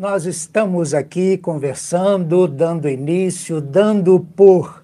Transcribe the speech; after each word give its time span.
nós 0.00 0.24
estamos 0.24 0.94
aqui 0.94 1.36
conversando, 1.36 2.48
dando 2.48 2.88
início, 2.88 3.60
dando 3.60 4.26
por 4.34 4.82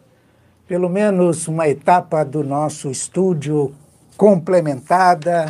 pelo 0.69 0.91
menos 0.91 1.48
uma 1.48 1.66
etapa 1.66 2.23
do 2.23 2.45
nosso 2.45 2.91
estúdio 2.91 3.75
complementada. 4.14 5.46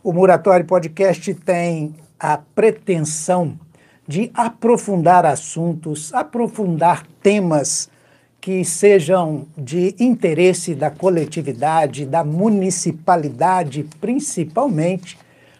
O 0.00 0.12
Muratório 0.12 0.64
Podcast 0.64 1.34
tem 1.34 1.92
a 2.20 2.38
pretensão 2.38 3.58
de 4.06 4.30
aprofundar 4.32 5.26
assuntos, 5.26 6.14
aprofundar 6.14 7.04
temas 7.20 7.90
que 8.40 8.64
sejam 8.64 9.48
de 9.58 9.96
interesse 9.98 10.76
da 10.76 10.88
coletividade, 10.88 12.06
da 12.06 12.22
municipalidade 12.22 13.88
principalmente, 14.00 15.18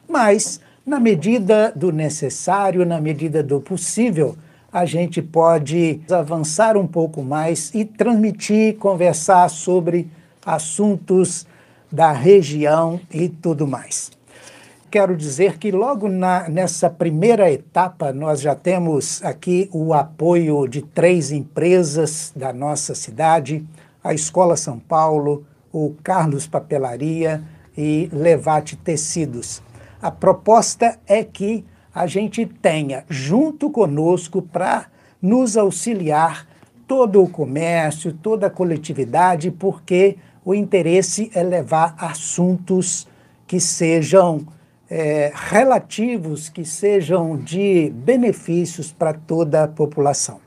mas 0.08 0.60
na 0.88 0.98
medida 0.98 1.70
do 1.76 1.92
necessário, 1.92 2.86
na 2.86 2.98
medida 2.98 3.42
do 3.42 3.60
possível, 3.60 4.34
a 4.72 4.86
gente 4.86 5.20
pode 5.20 6.00
avançar 6.10 6.78
um 6.78 6.86
pouco 6.86 7.22
mais 7.22 7.70
e 7.74 7.84
transmitir, 7.84 8.76
conversar 8.76 9.50
sobre 9.50 10.10
assuntos 10.46 11.46
da 11.92 12.10
região 12.10 12.98
e 13.12 13.28
tudo 13.28 13.66
mais. 13.66 14.10
Quero 14.90 15.14
dizer 15.14 15.58
que 15.58 15.70
logo 15.70 16.08
na, 16.08 16.48
nessa 16.48 16.88
primeira 16.88 17.52
etapa 17.52 18.10
nós 18.10 18.40
já 18.40 18.54
temos 18.54 19.22
aqui 19.22 19.68
o 19.70 19.92
apoio 19.92 20.66
de 20.66 20.80
três 20.80 21.30
empresas 21.30 22.32
da 22.34 22.50
nossa 22.50 22.94
cidade, 22.94 23.62
a 24.02 24.14
Escola 24.14 24.56
São 24.56 24.78
Paulo, 24.78 25.44
o 25.70 25.94
Carlos 26.02 26.46
Papelaria 26.46 27.42
e 27.76 28.08
Levate 28.10 28.74
Tecidos. 28.74 29.67
A 30.00 30.10
proposta 30.10 30.98
é 31.06 31.24
que 31.24 31.64
a 31.92 32.06
gente 32.06 32.46
tenha 32.46 33.04
junto 33.08 33.70
conosco 33.70 34.40
para 34.40 34.86
nos 35.20 35.56
auxiliar 35.56 36.46
todo 36.86 37.22
o 37.22 37.28
comércio, 37.28 38.12
toda 38.12 38.46
a 38.46 38.50
coletividade, 38.50 39.50
porque 39.50 40.16
o 40.44 40.54
interesse 40.54 41.30
é 41.34 41.42
levar 41.42 41.94
assuntos 41.98 43.06
que 43.46 43.58
sejam 43.58 44.46
é, 44.88 45.32
relativos, 45.34 46.48
que 46.48 46.64
sejam 46.64 47.36
de 47.36 47.90
benefícios 47.90 48.92
para 48.92 49.12
toda 49.12 49.64
a 49.64 49.68
população. 49.68 50.40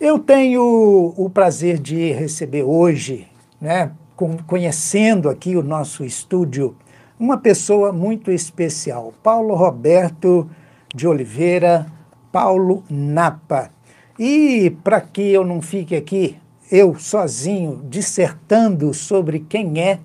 Eu 0.00 0.18
tenho 0.18 1.12
o 1.16 1.28
prazer 1.28 1.78
de 1.78 2.12
receber 2.12 2.62
hoje, 2.62 3.26
né, 3.60 3.90
conhecendo 4.46 5.28
aqui 5.28 5.56
o 5.56 5.62
nosso 5.62 6.04
estúdio, 6.04 6.76
uma 7.18 7.38
pessoa 7.38 7.92
muito 7.92 8.30
especial, 8.30 9.12
Paulo 9.22 9.54
Roberto 9.54 10.48
de 10.94 11.06
Oliveira, 11.06 11.86
Paulo 12.32 12.84
Napa. 12.90 13.70
E 14.18 14.76
para 14.82 15.00
que 15.00 15.22
eu 15.22 15.44
não 15.44 15.62
fique 15.62 15.94
aqui, 15.94 16.36
eu 16.70 16.96
sozinho, 16.98 17.80
dissertando 17.88 18.92
sobre 18.92 19.40
quem 19.40 19.80
é, 19.80 20.00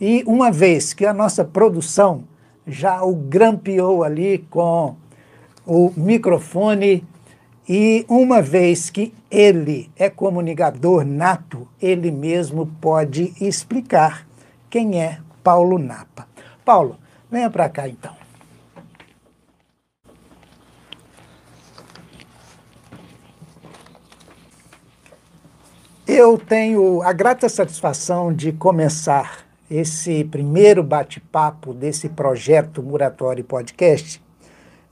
e 0.00 0.22
uma 0.26 0.52
vez 0.52 0.92
que 0.92 1.06
a 1.06 1.14
nossa 1.14 1.44
produção 1.44 2.24
já 2.66 3.02
o 3.02 3.14
grampeou 3.14 4.04
ali 4.04 4.38
com 4.50 4.94
o 5.64 5.92
microfone, 5.96 7.04
e 7.68 8.04
uma 8.08 8.40
vez 8.40 8.90
que 8.90 9.12
ele 9.28 9.90
é 9.96 10.08
comunicador 10.08 11.04
nato, 11.04 11.66
ele 11.82 12.12
mesmo 12.12 12.66
pode 12.80 13.34
explicar 13.40 14.24
quem 14.70 15.02
é 15.02 15.18
Paulo 15.42 15.76
Napa. 15.76 16.28
Paulo, 16.66 16.98
venha 17.30 17.48
para 17.48 17.68
cá 17.68 17.88
então. 17.88 18.12
Eu 26.04 26.36
tenho 26.36 27.02
a 27.02 27.12
grata 27.12 27.48
satisfação 27.48 28.32
de 28.32 28.50
começar 28.50 29.46
esse 29.70 30.24
primeiro 30.24 30.82
bate-papo 30.82 31.72
desse 31.72 32.08
projeto 32.08 32.82
Muratório 32.82 33.44
Podcast. 33.44 34.20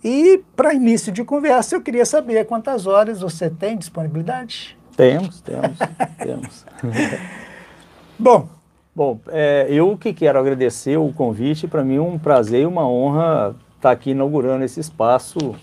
E, 0.02 0.44
para 0.54 0.74
início 0.74 1.10
de 1.10 1.24
conversa, 1.24 1.74
eu 1.74 1.80
queria 1.80 2.06
saber 2.06 2.44
quantas 2.44 2.86
horas 2.86 3.20
você 3.20 3.50
tem 3.50 3.76
disponibilidade? 3.76 4.78
Temos, 4.96 5.40
temos, 5.40 5.78
temos. 6.18 6.66
Bom, 8.18 8.48
Bom, 8.96 9.18
é, 9.26 9.66
eu 9.68 9.98
que 9.98 10.12
quero 10.14 10.38
agradecer 10.38 10.96
o 10.96 11.12
convite, 11.12 11.66
para 11.66 11.82
mim 11.82 11.96
é 11.96 12.00
um 12.00 12.16
prazer 12.16 12.62
e 12.62 12.66
uma 12.66 12.88
honra 12.88 13.56
estar 13.74 13.88
tá 13.88 13.90
aqui 13.90 14.10
inaugurando 14.10 14.64
esse 14.64 14.78
espaço. 14.78 15.56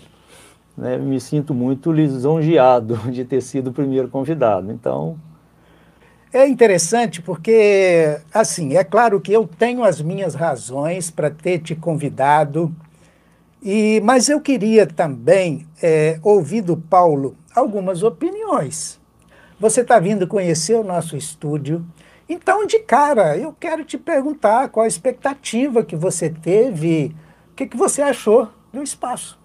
Né? 0.76 0.98
Me 0.98 1.18
sinto 1.18 1.54
muito 1.54 1.90
lisonjeado 1.90 2.96
de 3.10 3.24
ter 3.24 3.40
sido 3.40 3.70
o 3.70 3.72
primeiro 3.72 4.08
convidado. 4.08 4.70
Então. 4.70 5.18
É 6.30 6.46
interessante 6.46 7.22
porque, 7.22 8.18
assim, 8.34 8.76
é 8.76 8.84
claro 8.84 9.18
que 9.18 9.32
eu 9.32 9.48
tenho 9.48 9.82
as 9.82 10.02
minhas 10.02 10.34
razões 10.34 11.10
para 11.10 11.30
ter 11.30 11.58
te 11.60 11.74
convidado, 11.74 12.70
e, 13.62 13.98
mas 14.04 14.28
eu 14.28 14.42
queria 14.42 14.86
também 14.86 15.66
é, 15.82 16.18
ouvir 16.22 16.60
do 16.60 16.76
Paulo 16.76 17.34
algumas 17.54 18.02
opiniões. 18.02 19.00
Você 19.58 19.80
está 19.80 19.98
vindo 19.98 20.26
conhecer 20.26 20.74
o 20.74 20.84
nosso 20.84 21.16
estúdio, 21.16 21.82
então, 22.28 22.66
de 22.66 22.78
cara, 22.78 23.36
eu 23.36 23.54
quero 23.58 23.84
te 23.84 23.98
perguntar 23.98 24.68
qual 24.68 24.84
a 24.84 24.88
expectativa 24.88 25.84
que 25.84 25.96
você 25.96 26.30
teve, 26.30 27.14
o 27.50 27.54
que, 27.54 27.66
que 27.66 27.76
você 27.76 28.02
achou 28.02 28.48
do 28.72 28.82
espaço. 28.82 29.38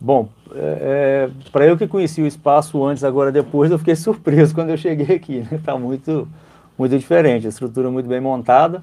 Bom, 0.00 0.28
é, 0.54 1.28
é 1.28 1.50
para 1.50 1.66
eu 1.66 1.76
que 1.76 1.86
conheci 1.86 2.20
o 2.20 2.26
espaço 2.26 2.84
antes, 2.84 3.04
agora 3.04 3.30
depois, 3.30 3.70
eu 3.70 3.78
fiquei 3.78 3.94
surpreso 3.96 4.54
quando 4.54 4.70
eu 4.70 4.76
cheguei 4.76 5.16
aqui. 5.16 5.46
Está 5.52 5.74
né? 5.74 5.78
muito, 5.78 6.28
muito 6.76 6.98
diferente, 6.98 7.46
a 7.46 7.50
estrutura 7.50 7.90
muito 7.90 8.08
bem 8.08 8.20
montada. 8.20 8.82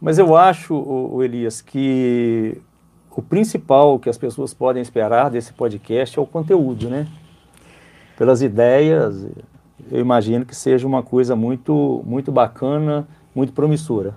Mas 0.00 0.18
eu 0.18 0.36
acho, 0.36 0.74
o, 0.74 1.14
o 1.14 1.22
Elias, 1.22 1.62
que 1.62 2.60
o 3.10 3.22
principal 3.22 3.98
que 3.98 4.10
as 4.10 4.18
pessoas 4.18 4.52
podem 4.52 4.82
esperar 4.82 5.30
desse 5.30 5.54
podcast 5.54 6.18
é 6.18 6.22
o 6.22 6.26
conteúdo, 6.26 6.90
né? 6.90 7.08
Pelas 8.18 8.42
ideias, 8.42 9.26
eu 9.90 10.00
imagino 10.00 10.44
que 10.44 10.54
seja 10.54 10.86
uma 10.86 11.02
coisa 11.02 11.36
muito, 11.36 12.02
muito 12.06 12.32
bacana, 12.32 13.06
muito 13.34 13.52
promissora. 13.52 14.14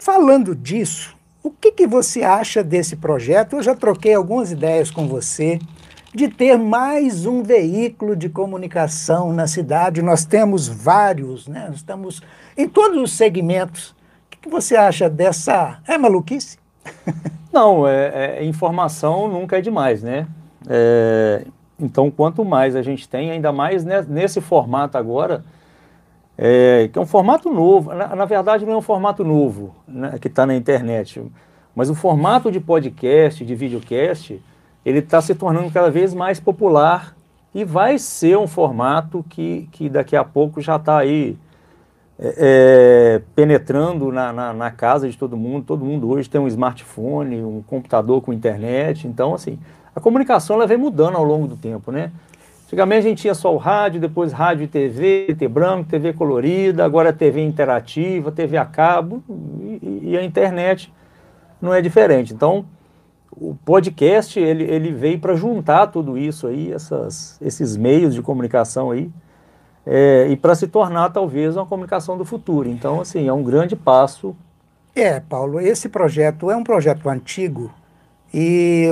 Falando 0.00 0.54
disso, 0.54 1.16
o 1.42 1.50
que, 1.50 1.72
que 1.72 1.86
você 1.86 2.22
acha 2.22 2.62
desse 2.62 2.96
projeto? 2.96 3.56
Eu 3.56 3.62
já 3.62 3.74
troquei 3.74 4.14
algumas 4.14 4.52
ideias 4.52 4.90
com 4.90 5.06
você 5.08 5.58
de 6.14 6.28
ter 6.28 6.58
mais 6.58 7.24
um 7.24 7.42
veículo 7.42 8.16
de 8.16 8.28
comunicação 8.28 9.32
na 9.32 9.46
cidade. 9.46 10.02
Nós 10.02 10.24
temos 10.24 10.68
vários, 10.68 11.46
né? 11.46 11.66
Nós 11.68 11.76
estamos 11.76 12.20
em 12.56 12.68
todos 12.68 13.00
os 13.00 13.12
segmentos. 13.12 13.90
O 13.90 13.94
que, 14.30 14.38
que 14.38 14.48
você 14.48 14.76
acha 14.76 15.08
dessa. 15.08 15.80
É 15.86 15.96
maluquice? 15.96 16.58
Não, 17.52 17.86
é, 17.86 18.38
é, 18.38 18.44
informação 18.44 19.28
nunca 19.28 19.58
é 19.58 19.60
demais, 19.60 20.02
né? 20.02 20.26
É, 20.68 21.44
então, 21.80 22.10
quanto 22.10 22.44
mais 22.44 22.76
a 22.76 22.82
gente 22.82 23.08
tem, 23.08 23.30
ainda 23.30 23.52
mais 23.52 23.84
nesse 23.84 24.40
formato 24.40 24.96
agora, 24.98 25.44
é, 26.36 26.88
que 26.92 26.98
é 26.98 27.02
um 27.02 27.06
formato 27.06 27.50
novo, 27.50 27.92
na, 27.92 28.14
na, 28.16 28.24
verdade 28.24 28.64
não 28.64 28.74
é 28.74 28.76
um 28.76 28.82
formato 28.82 29.24
novo 29.24 29.74
né, 29.86 30.18
que 30.20 30.28
está 30.28 30.46
na 30.46 30.54
internet, 30.54 31.22
mas 31.74 31.90
o 31.90 31.94
formato 31.94 32.50
de 32.50 32.60
podcast, 32.60 33.44
de 33.44 33.54
videocast, 33.54 34.40
ele 34.84 35.00
está 35.00 35.20
se 35.20 35.34
tornando 35.34 35.70
cada 35.70 35.90
vez 35.90 36.14
mais 36.14 36.40
popular 36.40 37.14
e 37.54 37.64
vai 37.64 37.98
ser 37.98 38.38
um 38.38 38.46
formato 38.46 39.24
que, 39.28 39.68
que 39.72 39.88
daqui 39.88 40.16
a 40.16 40.24
pouco 40.24 40.60
já 40.60 40.76
está 40.76 40.98
aí 40.98 41.36
é, 42.18 42.34
é, 42.36 43.22
penetrando 43.34 44.12
na, 44.12 44.32
na, 44.32 44.52
na, 44.52 44.70
casa 44.70 45.08
de 45.08 45.16
todo 45.16 45.36
mundo. 45.36 45.64
Todo 45.64 45.84
mundo 45.84 46.10
hoje 46.10 46.28
tem 46.28 46.40
um 46.40 46.46
smartphone, 46.46 47.42
um 47.42 47.62
computador 47.62 48.20
com 48.20 48.30
internet. 48.30 49.08
Então, 49.08 49.34
assim, 49.34 49.58
a 49.94 50.00
comunicação 50.00 50.56
ela 50.56 50.66
vem 50.66 50.76
mudando 50.76 51.16
ao 51.16 51.24
longo 51.24 51.46
do 51.46 51.56
tempo, 51.56 51.90
né? 51.90 52.10
Antigamente 52.70 52.98
a 52.98 53.08
gente 53.08 53.22
tinha 53.22 53.34
só 53.34 53.52
o 53.52 53.56
rádio, 53.56 54.00
depois 54.00 54.32
rádio 54.32 54.62
e 54.62 54.68
TV, 54.68 55.26
TV 55.26 55.48
branco, 55.48 55.90
TV 55.90 56.12
colorida, 56.12 56.84
agora 56.84 57.12
TV 57.12 57.44
interativa, 57.44 58.30
TV 58.30 58.56
a 58.56 58.64
cabo 58.64 59.24
e, 59.82 60.10
e, 60.10 60.16
a 60.16 60.22
internet 60.22 60.92
não 61.60 61.74
é 61.74 61.82
diferente. 61.82 62.32
Então, 62.32 62.64
o 63.32 63.56
podcast 63.64 64.38
ele, 64.38 64.62
ele 64.62 64.92
veio 64.92 65.18
para 65.18 65.34
juntar 65.34 65.88
tudo 65.88 66.16
isso 66.16 66.46
aí, 66.46 66.72
essas, 66.72 67.36
esses 67.42 67.76
meios 67.76 68.14
de 68.14 68.22
comunicação 68.22 68.92
aí, 68.92 69.10
é, 69.84 70.28
e 70.28 70.36
para 70.36 70.54
se 70.54 70.68
tornar 70.68 71.10
talvez 71.10 71.56
uma 71.56 71.66
comunicação 71.66 72.16
do 72.16 72.24
futuro. 72.24 72.68
Então, 72.68 73.00
assim, 73.00 73.26
é 73.26 73.32
um 73.32 73.42
grande 73.42 73.74
passo. 73.74 74.36
É, 74.94 75.18
Paulo, 75.18 75.60
esse 75.60 75.88
projeto 75.88 76.48
é 76.52 76.56
um 76.56 76.62
projeto 76.62 77.08
antigo, 77.08 77.72
e 78.32 78.86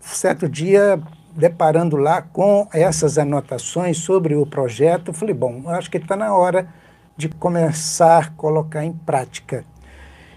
certo 0.00 0.48
dia, 0.48 1.00
deparando 1.36 1.96
lá 1.96 2.22
com 2.22 2.66
essas 2.72 3.18
anotações 3.18 3.98
sobre 3.98 4.34
o 4.34 4.46
projeto, 4.46 5.12
falei, 5.12 5.34
bom, 5.34 5.62
acho 5.68 5.90
que 5.90 5.98
está 5.98 6.16
na 6.16 6.34
hora 6.34 6.68
de 7.16 7.28
começar 7.28 8.24
a 8.24 8.30
colocar 8.30 8.84
em 8.84 8.92
prática. 8.92 9.64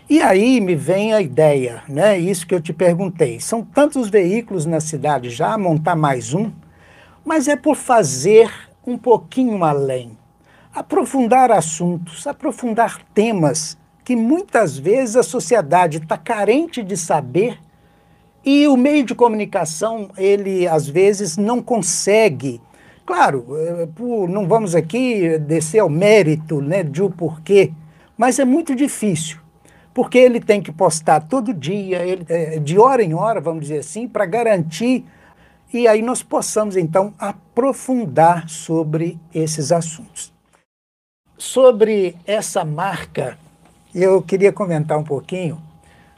E 0.10 0.22
aí 0.22 0.60
me 0.60 0.76
vem 0.76 1.14
a 1.14 1.22
ideia, 1.22 1.82
né? 1.88 2.20
Isso 2.20 2.46
que 2.46 2.54
eu 2.54 2.60
te 2.60 2.74
perguntei. 2.74 3.40
São 3.40 3.64
tantos 3.64 4.10
veículos 4.10 4.66
na 4.66 4.82
cidade 4.82 5.30
já, 5.30 5.58
montar 5.58 5.96
mais 5.96 6.34
um, 6.34 6.52
mas 7.24 7.48
é 7.48 7.56
por 7.56 7.76
fazer 7.76 8.52
um 8.86 8.98
pouquinho 8.98 9.64
além. 9.64 10.18
Aprofundar 10.76 11.52
assuntos, 11.52 12.28
aprofundar 12.28 13.02
temas 13.14 13.78
que 14.04 14.16
muitas 14.16 14.78
vezes 14.78 15.16
a 15.16 15.24
sociedade 15.24 16.00
está 16.00 16.18
carente 16.18 16.84
de 16.84 16.98
saber 16.98 17.58
e 18.46 18.68
o 18.68 18.76
meio 18.76 19.04
de 19.04 19.16
comunicação, 19.16 20.10
ele 20.18 20.68
às 20.68 20.88
vezes 20.88 21.38
não 21.38 21.62
consegue. 21.62 22.62
Claro, 23.06 23.46
eh, 23.58 23.88
não 24.30 24.48
vamos 24.48 24.76
aqui 24.76 25.38
descer 25.40 25.80
ao 25.80 25.90
mérito 25.90 26.62
né, 26.62 26.84
de 26.84 27.02
o 27.02 27.10
porquê, 27.10 27.72
mas 28.18 28.40
é 28.40 28.46
muito 28.46 28.76
difícil 28.76 29.44
porque 29.94 30.18
ele 30.18 30.40
tem 30.40 30.62
que 30.62 30.72
postar 30.72 31.22
todo 31.22 31.54
dia, 31.54 32.04
ele, 32.04 32.26
é, 32.28 32.58
de 32.58 32.80
hora 32.80 33.04
em 33.04 33.14
hora, 33.14 33.40
vamos 33.40 33.62
dizer 33.62 33.80
assim, 33.80 34.08
para 34.08 34.26
garantir 34.26 35.06
e 35.74 35.88
aí 35.88 36.02
nós 36.02 36.22
possamos 36.22 36.78
então 36.78 37.14
aprofundar 37.18 38.48
sobre 38.48 39.20
esses 39.34 39.72
assuntos. 39.72 40.32
Sobre 41.36 42.16
essa 42.26 42.64
marca, 42.64 43.38
eu 43.94 44.22
queria 44.22 44.54
comentar 44.54 44.98
um 44.98 45.04
pouquinho, 45.04 45.60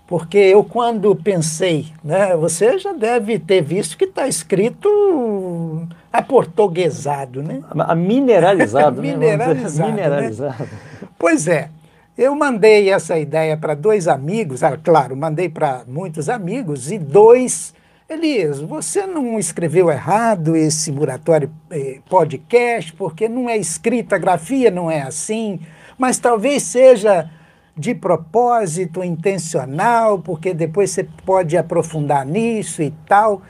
porque 0.08 0.38
eu 0.38 0.64
quando 0.64 1.16
pensei, 1.16 1.88
né, 2.04 2.36
você 2.36 2.78
já 2.78 2.94
deve 2.94 3.40
ter 3.40 3.62
visto 3.62 3.98
que 3.98 4.06
está 4.06 4.28
escrito 4.28 5.88
aportuguesado, 6.14 7.42
né? 7.42 7.62
A 7.80 7.94
mineralizado, 7.96 9.02
né? 9.02 9.12
mineralizado, 9.12 9.92
mineralizado. 9.92 10.64
Né? 10.64 10.70
Pois 11.18 11.48
é. 11.48 11.70
Eu 12.18 12.34
mandei 12.34 12.90
essa 12.90 13.20
ideia 13.20 13.58
para 13.58 13.76
dois 13.76 14.08
amigos, 14.08 14.64
ah, 14.64 14.78
claro, 14.82 15.18
mandei 15.18 15.50
para 15.50 15.84
muitos 15.86 16.30
amigos, 16.30 16.90
e 16.90 16.98
dois. 16.98 17.74
Elias, 18.08 18.62
você 18.62 19.06
não 19.06 19.38
escreveu 19.38 19.92
errado 19.92 20.56
esse 20.56 20.94
Muratório 20.94 21.52
eh, 21.70 22.00
podcast, 22.08 22.94
porque 22.94 23.28
não 23.28 23.50
é 23.50 23.58
escrita, 23.58 24.16
a 24.16 24.20
grafia 24.20 24.72
não 24.72 24.90
é 24.90 25.02
assim, 25.02 25.60
mas 25.98 26.18
talvez 26.18 26.64
seja 26.64 27.30
de 27.78 27.94
propósito, 27.94 29.04
intencional, 29.04 30.20
porque 30.20 30.54
depois 30.54 30.92
você 30.92 31.04
pode 31.26 31.58
aprofundar 31.58 32.26
nisso 32.26 32.82
e 32.82 32.92
tal. 33.08 33.42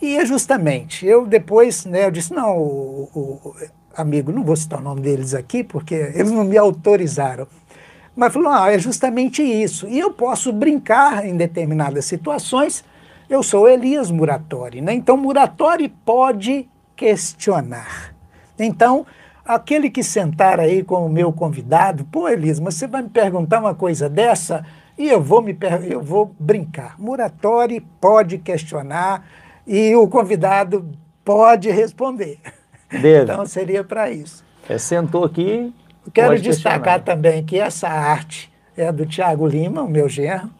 E 0.00 0.16
é 0.16 0.24
justamente, 0.24 1.06
eu 1.06 1.26
depois, 1.26 1.84
né, 1.84 2.06
eu 2.06 2.10
disse, 2.10 2.32
não, 2.32 2.56
o, 2.56 3.08
o, 3.14 3.54
amigo, 3.96 4.32
não 4.32 4.44
vou 4.44 4.56
citar 4.56 4.78
o 4.78 4.82
nome 4.82 5.00
deles 5.00 5.34
aqui, 5.34 5.64
porque 5.64 5.94
eles 5.94 6.30
não 6.30 6.44
me 6.44 6.56
autorizaram. 6.56 7.46
Mas 8.14 8.32
falou, 8.32 8.50
ah, 8.50 8.72
é 8.72 8.78
justamente 8.78 9.42
isso. 9.42 9.86
E 9.86 9.98
eu 9.98 10.10
posso 10.10 10.52
brincar 10.52 11.26
em 11.26 11.36
determinadas 11.36 12.06
situações. 12.06 12.82
Eu 13.28 13.42
sou 13.42 13.68
Elias 13.68 14.10
Muratori, 14.10 14.80
né? 14.80 14.94
Então 14.94 15.18
Muratori 15.18 15.88
pode 15.88 16.66
questionar. 16.94 18.14
Então, 18.58 19.04
aquele 19.46 19.88
que 19.88 20.02
sentar 20.02 20.58
aí 20.58 20.82
como 20.82 21.08
meu 21.08 21.32
convidado, 21.32 22.04
pô, 22.04 22.28
Elias, 22.28 22.58
mas 22.58 22.74
você 22.74 22.86
vai 22.86 23.02
me 23.02 23.08
perguntar 23.08 23.60
uma 23.60 23.74
coisa 23.74 24.08
dessa 24.08 24.64
e 24.98 25.08
eu 25.08 25.22
vou 25.22 25.40
me 25.40 25.56
eu 25.88 26.02
vou 26.02 26.34
brincar. 26.38 26.98
Muratori 26.98 27.80
pode 28.00 28.38
questionar 28.38 29.26
e 29.66 29.94
o 29.94 30.08
convidado 30.08 30.88
pode 31.24 31.70
responder. 31.70 32.38
Deve. 32.90 33.32
Então 33.32 33.46
seria 33.46 33.84
para 33.84 34.10
isso. 34.10 34.44
É, 34.68 34.78
sentou 34.78 35.24
aqui, 35.24 35.72
Quero 36.12 36.40
destacar 36.40 37.02
também 37.02 37.44
que 37.44 37.58
essa 37.58 37.88
arte 37.88 38.52
é 38.76 38.90
do 38.92 39.06
Tiago 39.06 39.46
Lima, 39.46 39.82
o 39.82 39.90
meu 39.90 40.08
genro. 40.08 40.50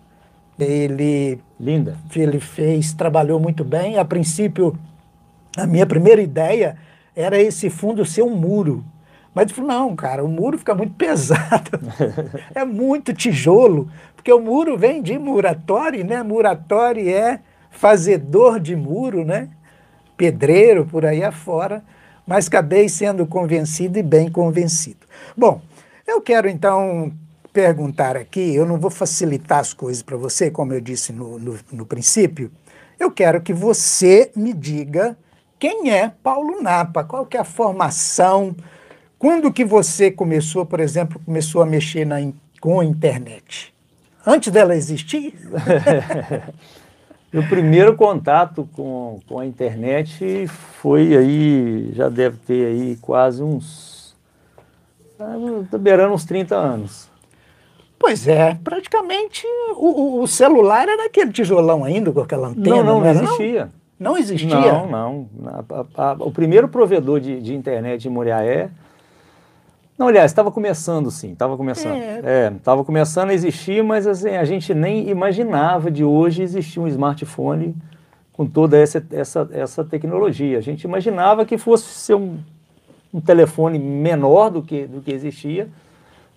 Ele, 0.58 1.38
Linda. 1.60 1.96
ele 2.14 2.40
fez, 2.40 2.92
trabalhou 2.92 3.38
muito 3.38 3.62
bem. 3.62 3.98
A 3.98 4.04
princípio, 4.04 4.76
a 5.56 5.66
minha 5.66 5.86
primeira 5.86 6.22
ideia 6.22 6.76
era 7.16 7.40
esse 7.40 7.70
fundo 7.70 8.04
ser 8.04 8.22
um 8.22 8.36
muro. 8.36 8.84
Mas 9.34 9.46
ele 9.46 9.54
falou, 9.54 9.70
não, 9.70 9.96
cara, 9.96 10.24
o 10.24 10.28
muro 10.28 10.58
fica 10.58 10.74
muito 10.74 10.92
pesado. 10.96 11.80
é 12.54 12.64
muito 12.64 13.14
tijolo. 13.14 13.90
Porque 14.14 14.32
o 14.32 14.40
muro 14.40 14.76
vem 14.76 15.02
de 15.02 15.18
muratório, 15.18 16.04
né? 16.04 16.22
Muratório 16.22 17.08
é 17.08 17.40
fazedor 17.70 18.60
de 18.60 18.76
muro, 18.76 19.24
né? 19.24 19.48
Pedreiro, 20.16 20.84
por 20.84 21.06
aí 21.06 21.24
afora. 21.24 21.82
Mas 22.26 22.48
acabei 22.48 22.88
sendo 22.88 23.26
convencido 23.26 23.98
e 23.98 24.02
bem 24.02 24.30
convencido. 24.30 25.06
Bom, 25.36 25.62
eu 26.06 26.20
quero 26.20 26.48
então 26.48 27.12
perguntar 27.52 28.18
aqui, 28.18 28.54
eu 28.54 28.66
não 28.66 28.78
vou 28.78 28.90
facilitar 28.90 29.60
as 29.60 29.72
coisas 29.72 30.02
para 30.02 30.16
você, 30.16 30.50
como 30.50 30.74
eu 30.74 30.80
disse 30.80 31.10
no, 31.10 31.38
no, 31.38 31.58
no, 31.72 31.86
princípio, 31.86 32.50
eu 33.00 33.10
quero 33.10 33.40
que 33.40 33.54
você 33.54 34.30
me 34.36 34.52
diga 34.52 35.16
quem 35.58 35.90
é 35.90 36.12
Paulo 36.22 36.62
Napa, 36.62 37.04
qual 37.04 37.26
que 37.26 37.36
é 37.36 37.40
a 37.40 37.44
formação, 37.44 38.54
quando 39.18 39.52
que 39.52 39.64
você 39.64 40.10
começou, 40.10 40.66
por 40.66 40.80
exemplo, 40.80 41.20
começou 41.24 41.62
a 41.62 41.66
mexer 41.66 42.04
na, 42.04 42.16
com 42.60 42.80
a 42.80 42.84
internet? 42.84 43.74
Antes 44.26 44.52
dela 44.52 44.74
existir? 44.74 45.34
o 47.32 47.48
primeiro 47.48 47.96
contato 47.96 48.68
com, 48.72 49.20
com 49.26 49.38
a 49.38 49.46
internet 49.46 50.46
foi 50.48 51.16
aí, 51.16 51.92
já 51.92 52.08
deve 52.08 52.36
ter 52.38 52.66
aí 52.66 52.96
quase 53.00 53.42
uns 53.42 53.96
Está 55.62 55.78
beirando 55.78 56.12
uns 56.12 56.26
30 56.26 56.54
anos. 56.54 57.08
Pois 57.98 58.28
é, 58.28 58.54
praticamente 58.62 59.46
o, 59.74 60.20
o, 60.20 60.26
celular 60.26 60.86
era 60.86 61.06
aquele 61.06 61.32
tijolão 61.32 61.82
ainda 61.82 62.12
com 62.12 62.20
aquela 62.20 62.48
antena. 62.48 62.76
Não, 62.76 62.84
não, 62.84 63.00
não 63.00 63.10
existia. 63.10 63.64
Não? 63.64 63.72
Não 63.98 64.16
existia? 64.16 64.54
Não, 64.54 64.86
não. 64.86 65.28
A, 65.96 66.10
a, 66.10 66.12
o 66.18 66.30
primeiro 66.30 66.68
provedor 66.68 67.20
de, 67.20 67.40
de 67.40 67.54
internet 67.54 68.06
em 68.06 68.10
Moriaé. 68.10 68.70
Não, 69.98 70.08
aliás, 70.08 70.30
estava 70.30 70.52
começando 70.52 71.10
sim, 71.10 71.32
estava 71.32 71.56
começando. 71.56 71.96
É, 71.96 72.52
estava 72.54 72.82
é, 72.82 72.84
começando 72.84 73.30
a 73.30 73.34
existir, 73.34 73.82
mas 73.82 74.06
assim, 74.06 74.36
a 74.36 74.44
gente 74.44 74.74
nem 74.74 75.08
imaginava 75.08 75.90
de 75.90 76.04
hoje 76.04 76.42
existir 76.42 76.78
um 76.78 76.86
smartphone 76.86 77.74
com 78.32 78.46
toda 78.46 78.76
essa, 78.76 79.02
essa, 79.10 79.48
essa 79.52 79.82
tecnologia. 79.82 80.58
A 80.58 80.60
gente 80.60 80.82
imaginava 80.82 81.46
que 81.46 81.56
fosse 81.56 81.86
ser 81.86 82.14
um 82.14 82.38
um 83.16 83.20
telefone 83.20 83.78
menor 83.78 84.50
do 84.50 84.62
que, 84.62 84.86
do 84.86 85.00
que 85.00 85.10
existia, 85.10 85.68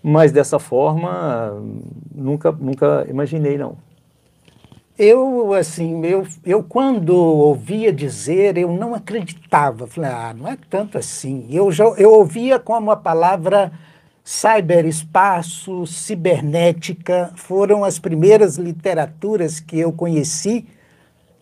mas 0.01 0.31
dessa 0.31 0.59
forma 0.59 1.61
nunca, 2.15 2.53
nunca 2.53 3.05
imaginei 3.09 3.57
não. 3.57 3.75
Eu, 5.01 5.53
assim, 5.53 6.05
eu, 6.05 6.27
eu 6.45 6.61
quando 6.61 7.15
ouvia 7.15 7.89
dizer, 7.89 8.57
eu 8.57 8.69
não 8.73 8.93
acreditava. 8.93 9.87
Falei, 9.87 10.11
ah, 10.11 10.35
não 10.37 10.45
é 10.45 10.57
tanto 10.69 10.97
assim. 10.97 11.47
Eu, 11.49 11.71
já, 11.71 11.85
eu 11.97 12.11
ouvia 12.11 12.59
como 12.59 12.91
a 12.91 12.97
palavra 12.97 13.71
cyberespaço, 14.25 15.87
cibernética, 15.87 17.31
foram 17.37 17.85
as 17.85 17.97
primeiras 17.97 18.57
literaturas 18.57 19.61
que 19.61 19.79
eu 19.79 19.93
conheci 19.93 20.67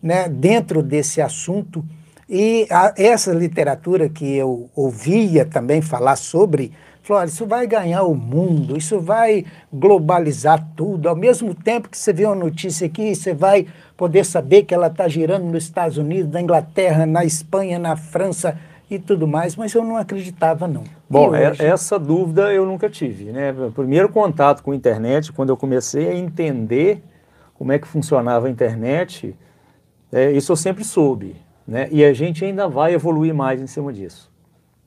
né, 0.00 0.28
dentro 0.28 0.80
desse 0.80 1.20
assunto. 1.20 1.84
E 2.28 2.64
a, 2.70 2.94
essa 2.96 3.32
literatura 3.32 4.08
que 4.08 4.36
eu 4.36 4.70
ouvia 4.76 5.44
também 5.44 5.82
falar 5.82 6.14
sobre, 6.14 6.70
falou, 7.08 7.22
olha, 7.22 7.28
isso 7.28 7.46
vai 7.46 7.66
ganhar 7.66 8.02
o 8.02 8.14
mundo, 8.14 8.76
isso 8.76 9.00
vai 9.00 9.46
globalizar 9.72 10.68
tudo. 10.76 11.08
Ao 11.08 11.16
mesmo 11.16 11.54
tempo 11.54 11.88
que 11.88 11.96
você 11.96 12.12
vê 12.12 12.26
uma 12.26 12.34
notícia 12.34 12.86
aqui, 12.86 13.14
você 13.14 13.32
vai 13.32 13.66
poder 13.96 14.24
saber 14.24 14.64
que 14.64 14.74
ela 14.74 14.88
está 14.88 15.08
girando 15.08 15.44
nos 15.44 15.64
Estados 15.64 15.96
Unidos, 15.96 16.30
na 16.30 16.40
Inglaterra, 16.40 17.06
na 17.06 17.24
Espanha, 17.24 17.78
na 17.78 17.96
França 17.96 18.58
e 18.90 18.98
tudo 18.98 19.26
mais, 19.26 19.56
mas 19.56 19.74
eu 19.74 19.84
não 19.84 19.96
acreditava 19.96 20.68
não. 20.68 20.84
Bom, 21.08 21.34
é, 21.34 21.50
hoje... 21.50 21.64
essa 21.64 21.98
dúvida 21.98 22.52
eu 22.52 22.64
nunca 22.64 22.88
tive, 22.88 23.32
né? 23.32 23.52
O 23.52 23.72
primeiro 23.72 24.08
contato 24.08 24.62
com 24.62 24.72
a 24.72 24.76
internet, 24.76 25.32
quando 25.32 25.50
eu 25.50 25.56
comecei 25.56 26.08
a 26.08 26.14
entender 26.14 27.02
como 27.54 27.72
é 27.72 27.78
que 27.78 27.88
funcionava 27.88 28.46
a 28.46 28.50
internet, 28.50 29.34
é, 30.12 30.30
isso 30.30 30.52
eu 30.52 30.56
sempre 30.56 30.84
soube. 30.84 31.36
Né? 31.66 31.88
E 31.90 32.02
a 32.02 32.14
gente 32.14 32.44
ainda 32.44 32.66
vai 32.66 32.94
evoluir 32.94 33.34
mais 33.34 33.60
em 33.60 33.66
cima 33.66 33.92
disso. 33.92 34.30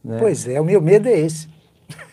Né? 0.04 0.18
Pois 0.20 0.48
é, 0.48 0.60
o 0.60 0.66
meu 0.66 0.82
medo 0.82 1.08
é 1.08 1.20
esse. 1.20 1.48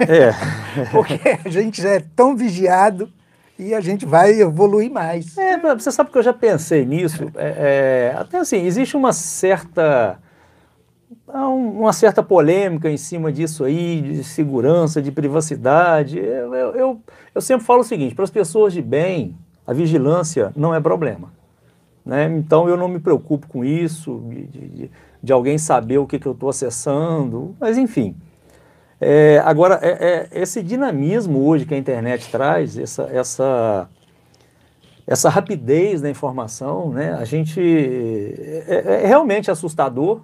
É. 0.01 0.33
Porque 0.93 1.21
a 1.45 1.49
gente 1.49 1.83
já 1.83 1.91
é 1.91 2.01
tão 2.15 2.37
vigiado 2.37 3.11
e 3.59 3.75
a 3.75 3.81
gente 3.81 4.07
vai 4.07 4.41
evoluir 4.41 4.91
mais. 4.91 5.37
É, 5.37 5.59
você 5.75 5.91
sabe 5.91 6.11
que 6.11 6.19
eu 6.19 6.23
já 6.23 6.33
pensei 6.33 6.87
nisso. 6.87 7.25
É, 7.35 8.13
é, 8.15 8.17
até 8.17 8.39
assim, 8.39 8.65
existe 8.65 8.97
uma 8.97 9.13
certa 9.13 10.19
uma 11.31 11.93
certa 11.93 12.23
polêmica 12.23 12.91
em 12.91 12.97
cima 12.97 13.31
disso 13.31 13.65
aí, 13.65 14.01
de 14.01 14.25
segurança, 14.25 15.03
de 15.03 15.13
privacidade. 15.13 16.19
Eu, 16.19 16.55
eu, 16.55 17.01
eu, 17.35 17.41
sempre 17.41 17.67
falo 17.67 17.81
o 17.81 17.85
seguinte: 17.85 18.15
para 18.15 18.25
as 18.25 18.31
pessoas 18.31 18.73
de 18.73 18.81
bem, 18.81 19.37
a 19.67 19.73
vigilância 19.73 20.53
não 20.57 20.75
é 20.75 20.81
problema. 20.81 21.33
Né? 22.05 22.25
Então 22.39 22.69
eu 22.69 22.77
não 22.77 22.89
me 22.89 22.99
preocupo 22.99 23.47
com 23.47 23.65
isso, 23.65 24.23
de, 24.29 24.47
de, 24.47 24.91
de 25.23 25.33
alguém 25.33 25.59
saber 25.59 25.99
o 25.99 26.07
que, 26.07 26.19
que 26.19 26.27
eu 26.27 26.33
estou 26.33 26.49
acessando, 26.49 27.55
mas 27.61 27.77
enfim. 27.77 28.17
É, 29.01 29.41
agora, 29.45 29.79
é, 29.83 30.29
é, 30.33 30.43
esse 30.43 30.63
dinamismo 30.63 31.47
hoje 31.47 31.65
que 31.65 31.75
a 31.75 31.79
internet 31.79 32.29
traz, 32.31 32.77
essa, 32.77 33.03
essa, 33.05 33.89
essa 35.07 35.29
rapidez 35.29 36.01
da 36.01 36.11
informação, 36.11 36.91
né? 36.91 37.13
A 37.15 37.25
gente 37.25 37.61
é, 37.61 39.03
é 39.05 39.07
realmente 39.07 39.51
assustador, 39.51 40.23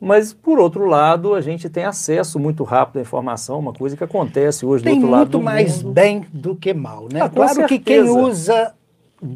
mas, 0.00 0.32
por 0.32 0.60
outro 0.60 0.86
lado, 0.86 1.34
a 1.34 1.40
gente 1.40 1.68
tem 1.68 1.84
acesso 1.84 2.38
muito 2.38 2.62
rápido 2.62 2.98
à 2.98 3.02
informação, 3.02 3.58
uma 3.58 3.72
coisa 3.72 3.96
que 3.96 4.04
acontece 4.04 4.64
hoje 4.64 4.84
tem 4.84 4.94
do 4.94 5.06
outro 5.06 5.10
lado 5.10 5.30
do 5.30 5.38
mundo. 5.40 5.50
Tem 5.50 5.64
muito 5.64 5.82
mais 5.82 5.82
bem 5.82 6.24
do 6.32 6.54
que 6.54 6.72
mal, 6.72 7.08
né? 7.12 7.22
Ah, 7.22 7.28
claro 7.28 7.54
certeza. 7.54 7.68
que 7.68 7.78
quem 7.80 8.02
usa 8.02 8.74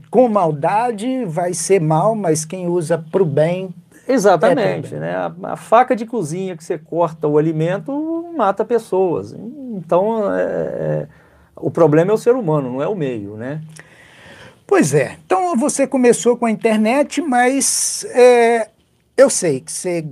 com 0.08 0.28
maldade 0.28 1.24
vai 1.24 1.52
ser 1.52 1.80
mal, 1.80 2.14
mas 2.14 2.44
quem 2.44 2.68
usa 2.68 2.96
para 2.96 3.22
o 3.22 3.26
bem. 3.26 3.74
Exatamente. 4.08 4.94
É 4.94 4.98
né? 4.98 5.14
A, 5.14 5.32
a, 5.52 5.56
faca 5.56 5.94
de 5.94 6.04
cozinha 6.04 6.56
que 6.56 6.64
você 6.64 6.78
corta 6.78 7.28
o 7.28 7.38
alimento 7.38 8.30
mata 8.36 8.64
pessoas. 8.64 9.32
Então, 9.32 10.32
é, 10.34 10.42
é, 10.42 11.08
o 11.56 11.70
problema 11.70 12.10
é 12.10 12.14
o 12.14 12.18
ser 12.18 12.34
humano, 12.34 12.72
não 12.72 12.82
é 12.82 12.88
o 12.88 12.94
meio, 12.94 13.36
né? 13.36 13.60
Pois 14.66 14.94
é. 14.94 15.16
Então, 15.24 15.56
você 15.56 15.86
começou 15.86 16.36
com 16.36 16.46
a 16.46 16.50
internet, 16.50 17.20
mas 17.20 18.04
é, 18.10 18.68
eu 19.16 19.28
sei 19.28 19.60
que 19.60 19.70
você 19.70 20.04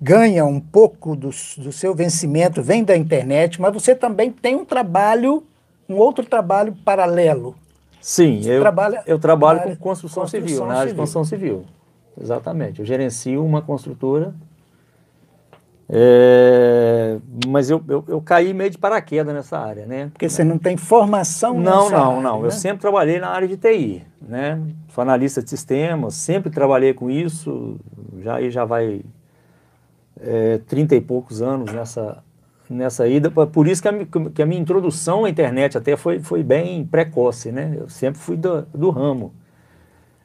ganha 0.00 0.44
um 0.44 0.60
pouco 0.60 1.16
do, 1.16 1.30
do 1.58 1.72
seu 1.72 1.94
vencimento, 1.94 2.62
vem 2.62 2.84
da 2.84 2.96
internet, 2.96 3.60
mas 3.60 3.72
você 3.72 3.94
também 3.94 4.30
tem 4.30 4.54
um 4.54 4.64
trabalho, 4.64 5.42
um 5.88 5.96
outro 5.96 6.24
trabalho 6.24 6.74
paralelo. 6.84 7.54
Sim, 8.00 8.42
eu, 8.44 8.60
trabalha 8.60 9.02
eu 9.06 9.18
trabalho 9.18 9.60
com 9.62 9.76
construção, 9.76 10.22
construção 10.24 10.26
civil, 10.26 10.66
na 10.66 10.74
área 10.74 10.92
de 10.92 10.98
construção 10.98 11.24
civil. 11.24 11.64
Exatamente. 12.20 12.80
Eu 12.80 12.86
gerencio 12.86 13.44
uma 13.44 13.60
construtora. 13.62 14.34
É, 15.88 17.18
mas 17.46 17.68
eu, 17.68 17.82
eu, 17.86 18.02
eu, 18.08 18.20
caí 18.20 18.54
meio 18.54 18.70
de 18.70 18.78
paraquedas 18.78 19.34
nessa 19.34 19.58
área, 19.58 19.84
né? 19.84 20.08
Porque 20.12 20.28
você 20.28 20.42
não 20.42 20.58
tem 20.58 20.78
formação 20.78 21.60
Não, 21.60 21.90
não, 21.90 22.10
área, 22.10 22.22
não. 22.22 22.40
Né? 22.40 22.46
Eu 22.46 22.50
sempre 22.50 22.80
trabalhei 22.80 23.20
na 23.20 23.28
área 23.28 23.46
de 23.46 23.58
TI, 23.58 24.02
né? 24.20 24.58
Sou 24.88 25.02
analista 25.02 25.42
de 25.42 25.50
sistemas, 25.50 26.14
sempre 26.14 26.50
trabalhei 26.50 26.94
com 26.94 27.10
isso. 27.10 27.78
Já 28.22 28.36
aí 28.36 28.50
já 28.50 28.64
vai 28.64 29.02
é, 30.18 30.58
30 30.66 30.96
e 30.96 31.00
poucos 31.02 31.42
anos 31.42 31.70
nessa, 31.70 32.24
nessa 32.68 33.06
ida. 33.06 33.30
Por 33.30 33.68
isso 33.68 33.82
que 33.82 33.88
a, 33.88 33.92
que 34.30 34.42
a 34.42 34.46
minha 34.46 34.60
introdução 34.60 35.26
à 35.26 35.30
internet 35.30 35.76
até 35.76 35.96
foi, 35.96 36.18
foi 36.18 36.42
bem 36.42 36.86
precoce, 36.86 37.52
né? 37.52 37.76
Eu 37.78 37.90
sempre 37.90 38.20
fui 38.20 38.38
do, 38.38 38.62
do 38.74 38.88
ramo. 38.88 39.34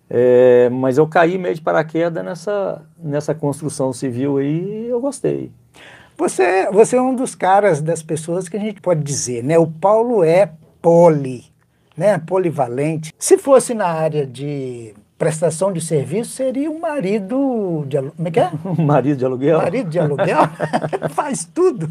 É, 0.10 0.70
mas 0.70 0.98
eu 0.98 1.06
caí 1.06 1.38
meio 1.38 1.54
de 1.54 1.62
paraquedas 1.62 2.26
nessa, 2.26 2.82
nessa 2.98 3.36
construção 3.36 3.94
civil 3.94 4.38
aí 4.38 4.86
e 4.86 4.90
eu 4.90 5.00
gostei. 5.00 5.52
Você, 6.18 6.70
você 6.72 6.98
é 6.98 7.02
um 7.02 7.16
dos 7.16 7.36
caras, 7.36 7.82
das 7.82 8.02
pessoas 8.02 8.50
que 8.50 8.58
a 8.58 8.60
gente 8.60 8.82
pode 8.82 9.02
dizer, 9.04 9.44
né? 9.44 9.58
O 9.58 9.68
Paulo 9.68 10.24
é 10.24 10.52
poli, 10.82 11.46
né? 11.96 12.18
Polivalente. 12.18 13.14
Se 13.18 13.38
fosse 13.38 13.74
na 13.74 13.86
área 13.86 14.26
de 14.26 14.94
prestação 15.18 15.72
de 15.72 15.80
serviço, 15.80 16.32
seria 16.32 16.72
um 16.72 16.80
marido 16.80 17.86
de 17.88 17.98
aluguel. 17.98 18.14
Como 18.16 18.28
é 18.28 18.32
que 18.32 18.40
é? 18.40 18.52
Um 18.66 18.84
marido 18.84 19.18
de 19.18 19.26
aluguel? 19.26 19.58
Marido 19.60 19.90
de 19.90 20.00
aluguel? 20.00 20.40
faz 21.12 21.46
tudo. 21.46 21.90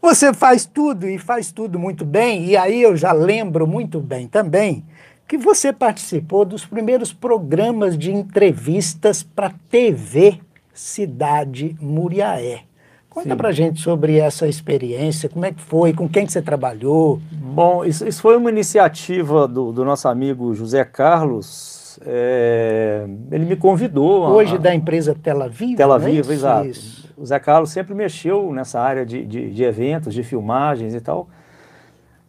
Você 0.00 0.32
faz 0.32 0.64
tudo 0.64 1.08
e 1.08 1.18
faz 1.18 1.50
tudo 1.50 1.78
muito 1.78 2.04
bem. 2.04 2.46
E 2.46 2.56
aí 2.56 2.80
eu 2.80 2.96
já 2.96 3.12
lembro 3.12 3.66
muito 3.66 3.98
bem 3.98 4.28
também 4.28 4.84
que 5.26 5.36
você 5.36 5.72
participou 5.72 6.44
dos 6.44 6.64
primeiros 6.64 7.12
programas 7.12 7.98
de 7.98 8.12
entrevistas 8.12 9.22
para 9.22 9.52
TV 9.68 10.40
Cidade 10.72 11.76
Muriaé. 11.80 12.60
Conta 13.08 13.30
Sim. 13.30 13.36
pra 13.36 13.50
gente 13.50 13.80
sobre 13.80 14.18
essa 14.18 14.46
experiência, 14.46 15.28
como 15.28 15.44
é 15.46 15.52
que 15.52 15.60
foi, 15.60 15.94
com 15.94 16.06
quem 16.06 16.26
que 16.26 16.32
você 16.32 16.42
trabalhou? 16.42 17.18
Bom, 17.32 17.82
isso, 17.84 18.06
isso 18.06 18.20
foi 18.20 18.36
uma 18.36 18.50
iniciativa 18.50 19.48
do, 19.48 19.72
do 19.72 19.84
nosso 19.84 20.06
amigo 20.06 20.54
José 20.54 20.84
Carlos. 20.84 21.98
É, 22.04 23.06
ele 23.32 23.46
me 23.46 23.56
convidou. 23.56 24.28
Hoje 24.28 24.56
a, 24.56 24.58
da 24.58 24.74
empresa 24.74 25.14
Tela 25.14 25.48
Viva. 25.48 25.78
Tela 25.78 25.98
Viva, 25.98 26.30
é 26.30 26.34
exato. 26.34 26.68
Isso. 26.68 27.06
O 27.16 27.24
Zé 27.24 27.38
Carlos 27.38 27.70
sempre 27.70 27.94
mexeu 27.94 28.52
nessa 28.52 28.78
área 28.78 29.06
de, 29.06 29.24
de, 29.24 29.50
de 29.50 29.64
eventos, 29.64 30.12
de 30.12 30.22
filmagens 30.22 30.94
e 30.94 31.00
tal. 31.00 31.26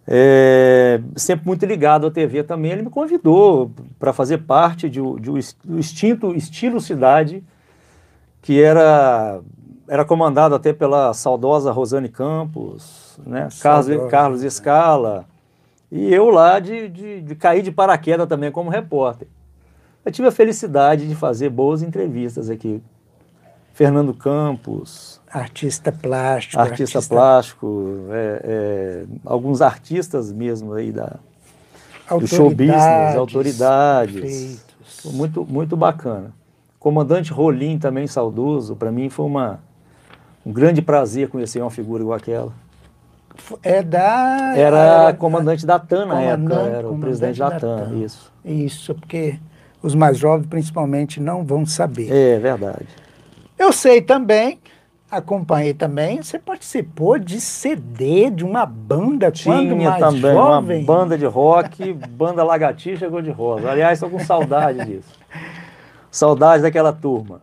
É, 0.10 1.02
sempre 1.18 1.46
muito 1.46 1.66
ligado 1.66 2.08
à 2.08 2.12
TV 2.12 2.42
também, 2.42 2.72
ele 2.72 2.84
me 2.84 2.90
convidou 2.90 3.70
para 4.00 4.14
fazer 4.14 4.38
parte 4.38 4.90
de, 4.90 5.02
de, 5.20 5.32
do 5.66 5.78
extinto 5.78 6.34
Estilo 6.34 6.80
Cidade, 6.80 7.44
que 8.42 8.62
era, 8.62 9.42
era 9.86 10.06
comandado 10.06 10.56
até 10.56 10.72
pela 10.72 11.14
saudosa 11.14 11.74
Rosane 11.74 12.08
Campos, 12.08 13.20
né? 13.26 13.50
Carlos, 13.62 14.10
Carlos 14.10 14.44
Escala, 14.44 15.26
e 15.92 16.14
eu 16.14 16.30
lá 16.30 16.60
de, 16.60 16.88
de, 16.88 17.22
de 17.22 17.36
cair 17.36 17.62
de 17.62 17.72
paraquedas 17.72 18.28
também 18.28 18.50
como 18.50 18.70
repórter. 18.70 19.28
Eu 20.06 20.12
tive 20.12 20.30
a 20.30 20.32
felicidade 20.32 21.06
de 21.06 21.16
fazer 21.16 21.50
boas 21.50 21.82
entrevistas 21.82 22.50
aqui. 22.50 22.82
Fernando 23.74 24.14
Campos, 24.14 25.17
Artista 25.32 25.92
plástico. 25.92 26.60
Artista, 26.60 26.98
artista... 26.98 27.16
plástico, 27.16 28.06
é, 28.12 28.42
é, 28.44 29.06
alguns 29.26 29.62
artistas 29.62 30.32
mesmo 30.32 30.74
aí 30.74 30.92
da, 30.92 31.18
do 32.10 32.26
show 32.28 32.50
business, 32.50 33.16
autoridades. 33.16 34.66
Muito, 35.06 35.46
muito 35.46 35.76
bacana. 35.76 36.32
Comandante 36.80 37.32
Rolim, 37.34 37.78
também 37.78 38.08
saudoso, 38.08 38.76
para 38.76 38.92
mim 38.92 39.10
foi 39.10 39.26
uma, 39.26 39.60
um 40.46 40.52
grande 40.52 40.82
prazer 40.82 41.28
conhecer 41.28 41.62
uma 41.62 41.72
figura 41.72 42.02
igual 42.02 42.18
aquela. 42.18 42.54
É 43.62 43.84
da. 43.84 44.54
Era 44.56 45.14
comandante 45.14 45.66
da 45.66 45.78
TAN 45.78 46.06
na 46.06 46.22
época, 46.22 46.56
era 46.56 46.90
o 46.90 46.98
presidente 46.98 47.40
da, 47.40 47.50
da 47.50 47.60
TAN, 47.60 47.78
TAN, 47.90 47.96
isso. 47.98 48.32
Isso, 48.44 48.96
porque 48.96 49.38
os 49.82 49.94
mais 49.94 50.18
jovens 50.18 50.48
principalmente 50.48 51.20
não 51.20 51.44
vão 51.44 51.66
saber. 51.66 52.12
É 52.12 52.40
verdade. 52.40 52.88
Eu 53.60 53.74
sei 53.74 54.02
também 54.02 54.60
acompanhei 55.10 55.74
também. 55.74 56.22
Você 56.22 56.38
participou 56.38 57.18
de 57.18 57.40
CD 57.40 58.30
de 58.30 58.44
uma 58.44 58.66
banda 58.66 59.32
Tinha 59.32 59.56
quando 59.56 59.76
mais 59.76 60.00
também 60.00 60.34
jovem? 60.34 60.78
uma 60.80 60.86
banda 60.86 61.18
de 61.18 61.26
rock, 61.26 61.94
banda 62.10 62.44
Lagartixa 62.44 63.10
Cor 63.10 63.22
de 63.22 63.32
Rosa. 63.32 63.72
Aliás, 63.72 63.94
estou 63.94 64.10
com 64.10 64.20
saudade 64.20 64.86
disso. 64.86 65.18
Saudade 66.12 66.64
daquela 66.64 66.92
turma. 66.92 67.42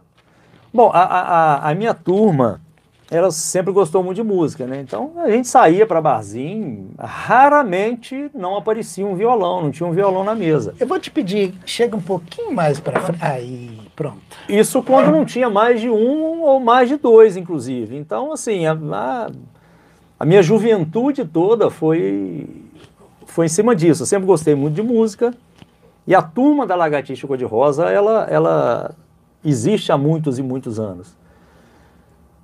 Bom, 0.72 0.90
a, 0.92 1.02
a, 1.02 1.70
a, 1.70 1.74
minha 1.74 1.94
turma, 1.94 2.60
ela 3.08 3.30
sempre 3.30 3.72
gostou 3.72 4.02
muito 4.02 4.16
de 4.16 4.24
música, 4.24 4.66
né? 4.66 4.80
Então 4.80 5.12
a 5.18 5.30
gente 5.30 5.46
saía 5.46 5.86
para 5.86 6.00
barzinho, 6.00 6.90
raramente 6.98 8.28
não 8.34 8.56
aparecia 8.56 9.06
um 9.06 9.14
violão, 9.14 9.62
não 9.62 9.70
tinha 9.70 9.88
um 9.88 9.92
violão 9.92 10.24
na 10.24 10.34
mesa. 10.34 10.74
Eu 10.80 10.88
vou 10.88 10.98
te 10.98 11.12
pedir, 11.12 11.54
chega 11.64 11.96
um 11.96 12.00
pouquinho 12.00 12.52
mais 12.52 12.80
para 12.80 13.00
frente. 13.00 13.22
Aí, 13.22 13.83
pronto. 13.94 14.18
Isso 14.48 14.82
quando 14.82 15.10
não 15.10 15.24
tinha 15.24 15.48
mais 15.48 15.80
de 15.80 15.88
um 15.88 16.42
ou 16.42 16.60
mais 16.60 16.88
de 16.88 16.96
dois, 16.96 17.36
inclusive. 17.36 17.96
Então, 17.96 18.32
assim, 18.32 18.66
a, 18.66 18.72
a, 18.72 19.30
a 20.18 20.24
minha 20.24 20.42
juventude 20.42 21.24
toda 21.24 21.70
foi, 21.70 22.46
foi 23.26 23.46
em 23.46 23.48
cima 23.48 23.74
disso. 23.74 24.02
Eu 24.02 24.06
sempre 24.06 24.26
gostei 24.26 24.54
muito 24.54 24.74
de 24.74 24.82
música. 24.82 25.34
E 26.06 26.14
a 26.14 26.20
turma 26.20 26.66
da 26.66 26.74
Lagartixa 26.74 27.26
Cor-de-Rosa, 27.26 27.84
ela, 27.84 28.26
ela 28.28 28.94
existe 29.44 29.90
há 29.90 29.96
muitos 29.96 30.38
e 30.38 30.42
muitos 30.42 30.78
anos. 30.78 31.16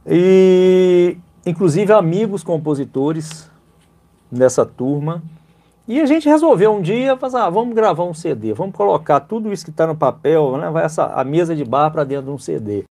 E, 0.07 1.17
inclusive, 1.45 1.93
amigos 1.93 2.43
compositores 2.43 3.51
nessa 4.31 4.65
turma. 4.65 5.23
E 5.91 6.01
a 6.01 6.07
gente 6.07 6.29
resolveu 6.29 6.73
um 6.73 6.81
dia, 6.81 7.17
fazer, 7.17 7.39
ah, 7.39 7.51
vamos 7.51 7.75
gravar 7.75 8.05
um 8.05 8.15
CD, 8.15 8.53
vamos 8.53 8.77
colocar 8.77 9.19
tudo 9.19 9.53
isso 9.53 9.65
que 9.65 9.73
está 9.73 9.89
no 9.89 9.97
papel, 9.97 10.57
né, 10.57 10.71
vai 10.71 10.85
essa, 10.85 11.07
a 11.07 11.25
mesa 11.25 11.53
de 11.53 11.65
bar 11.65 11.91
para 11.91 12.05
dentro 12.05 12.27
de 12.27 12.31
um 12.31 12.39
CD. 12.39 12.85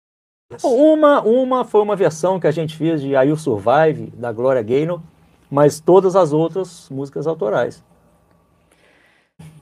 Uma, 0.61 1.21
uma 1.21 1.63
foi 1.63 1.81
uma 1.81 1.95
versão 1.95 2.41
que 2.41 2.45
a 2.45 2.51
gente 2.51 2.75
fez 2.75 3.01
de 3.01 3.11
I 3.13 3.27
Will 3.27 3.37
Survive, 3.37 4.07
da 4.17 4.33
Gloria 4.33 4.61
Gaynor, 4.61 4.99
mas 5.49 5.79
todas 5.79 6.13
as 6.17 6.33
outras 6.33 6.89
músicas 6.89 7.25
autorais. 7.25 7.81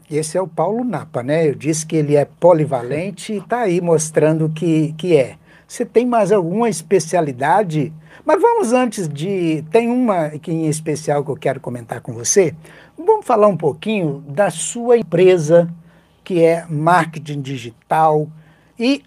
Esse 0.10 0.36
é 0.36 0.42
o 0.42 0.48
Paulo 0.48 0.84
Napa, 0.84 1.22
né? 1.22 1.48
Eu 1.48 1.54
disse 1.54 1.86
que 1.86 1.96
ele 1.96 2.16
é 2.16 2.26
polivalente 2.26 3.34
e 3.34 3.38
está 3.38 3.60
aí 3.60 3.80
mostrando 3.80 4.50
que, 4.50 4.94
que 4.94 5.16
é. 5.16 5.38
Você 5.68 5.86
tem 5.86 6.06
mais 6.06 6.32
alguma 6.32 6.70
especialidade? 6.70 7.92
Mas 8.26 8.42
vamos 8.42 8.72
antes 8.72 9.08
de. 9.08 9.66
Tem 9.70 9.90
uma 9.90 10.28
aqui 10.28 10.52
em 10.52 10.68
especial 10.68 11.24
que 11.26 11.30
eu 11.30 11.36
quero 11.36 11.60
comentar 11.60 12.00
com 12.00 12.14
você. 12.14 12.56
Vamos 12.98 13.26
falar 13.26 13.48
um 13.48 13.58
pouquinho 13.58 14.24
da 14.28 14.50
sua 14.50 14.98
empresa, 14.98 15.70
que 16.24 16.42
é 16.42 16.66
marketing 16.70 17.42
digital. 17.42 18.30
E, 18.80 19.04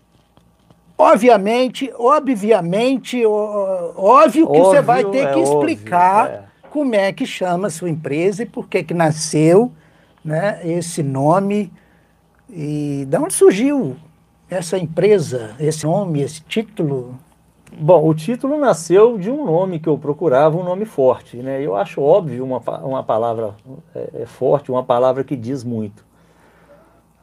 obviamente, 0.99 1.91
obviamente, 1.97 3.25
óbvio 3.25 4.47
que 4.47 4.59
óbvio, 4.59 4.65
você 4.65 4.83
vai 4.83 5.03
ter 5.05 5.27
é 5.27 5.33
que 5.33 5.41
explicar 5.41 6.25
óbvio, 6.27 6.39
é. 6.39 6.69
como 6.69 6.95
é 6.95 7.13
que 7.13 7.25
chama 7.25 7.69
a 7.69 7.71
sua 7.71 7.89
empresa 7.89 8.43
e 8.43 8.47
por 8.47 8.69
que, 8.69 8.83
que 8.83 8.93
nasceu 8.93 9.73
né, 10.23 10.61
esse 10.63 11.03
nome 11.03 11.73
e 12.51 13.07
de 13.09 13.17
onde 13.17 13.33
surgiu 13.33 13.97
essa 14.51 14.77
empresa, 14.77 15.55
esse 15.61 15.87
nome, 15.87 16.21
esse 16.21 16.43
título? 16.43 17.15
Bom, 17.73 18.07
o 18.07 18.13
título 18.13 18.59
nasceu 18.59 19.17
de 19.17 19.31
um 19.31 19.47
nome 19.47 19.79
que 19.79 19.89
eu 19.89 19.97
procurava, 19.97 20.59
um 20.59 20.65
nome 20.65 20.85
forte. 20.85 21.37
Né? 21.37 21.63
Eu 21.63 21.77
acho 21.77 22.03
óbvio 22.03 22.45
uma, 22.45 22.59
uma 22.81 23.03
palavra 23.03 23.55
é, 23.95 24.23
é 24.23 24.27
forte, 24.27 24.73
uma 24.73 24.83
palavra 24.83 25.23
que 25.23 25.37
diz 25.37 25.63
muito. 25.63 26.05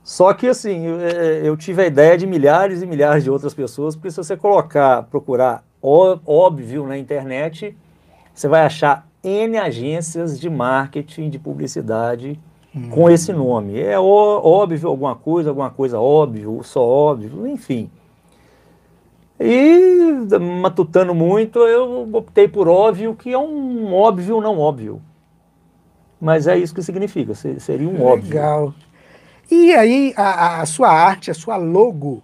Só 0.01 0.33
que 0.33 0.47
assim, 0.47 0.85
eu, 0.85 1.01
é, 1.01 1.41
eu 1.43 1.57
tive 1.57 1.81
a 1.81 1.85
ideia 1.85 2.17
de 2.17 2.25
milhares 2.25 2.81
e 2.81 2.85
milhares 2.85 3.25
de 3.25 3.29
outras 3.29 3.53
pessoas, 3.53 3.93
porque 3.93 4.09
se 4.09 4.15
você 4.15 4.37
colocar, 4.37 5.03
procurar 5.03 5.65
óbvio 5.81 6.87
na 6.87 6.97
internet, 6.97 7.75
você 8.33 8.47
vai 8.47 8.61
achar 8.61 9.05
N 9.21 9.57
agências 9.57 10.39
de 10.39 10.49
marketing, 10.49 11.29
de 11.29 11.37
publicidade 11.37 12.39
hum. 12.75 12.89
com 12.89 13.09
esse 13.09 13.33
nome. 13.33 13.79
É 13.79 13.99
óbvio 13.99 14.89
alguma 14.89 15.15
coisa, 15.15 15.49
alguma 15.49 15.69
coisa 15.69 15.99
óbvio, 15.99 16.61
só 16.63 16.81
óbvio, 16.81 17.47
enfim. 17.47 17.89
E 19.39 20.13
matutando 20.61 21.13
muito, 21.13 21.59
eu 21.59 22.09
optei 22.11 22.47
por 22.47 22.67
óbvio, 22.67 23.13
que 23.13 23.31
é 23.31 23.37
um 23.37 23.93
óbvio 23.93 24.41
não 24.41 24.57
óbvio. 24.59 25.01
Mas 26.19 26.47
é 26.47 26.57
isso 26.57 26.73
que 26.73 26.81
significa, 26.81 27.35
seria 27.35 27.87
um 27.87 27.93
Legal. 27.93 28.07
óbvio. 28.07 28.29
Legal. 28.29 28.73
E 29.49 29.73
aí, 29.73 30.13
a, 30.17 30.61
a, 30.61 30.65
sua 30.65 30.89
arte, 30.89 31.31
a 31.31 31.33
sua 31.33 31.55
logo, 31.55 32.23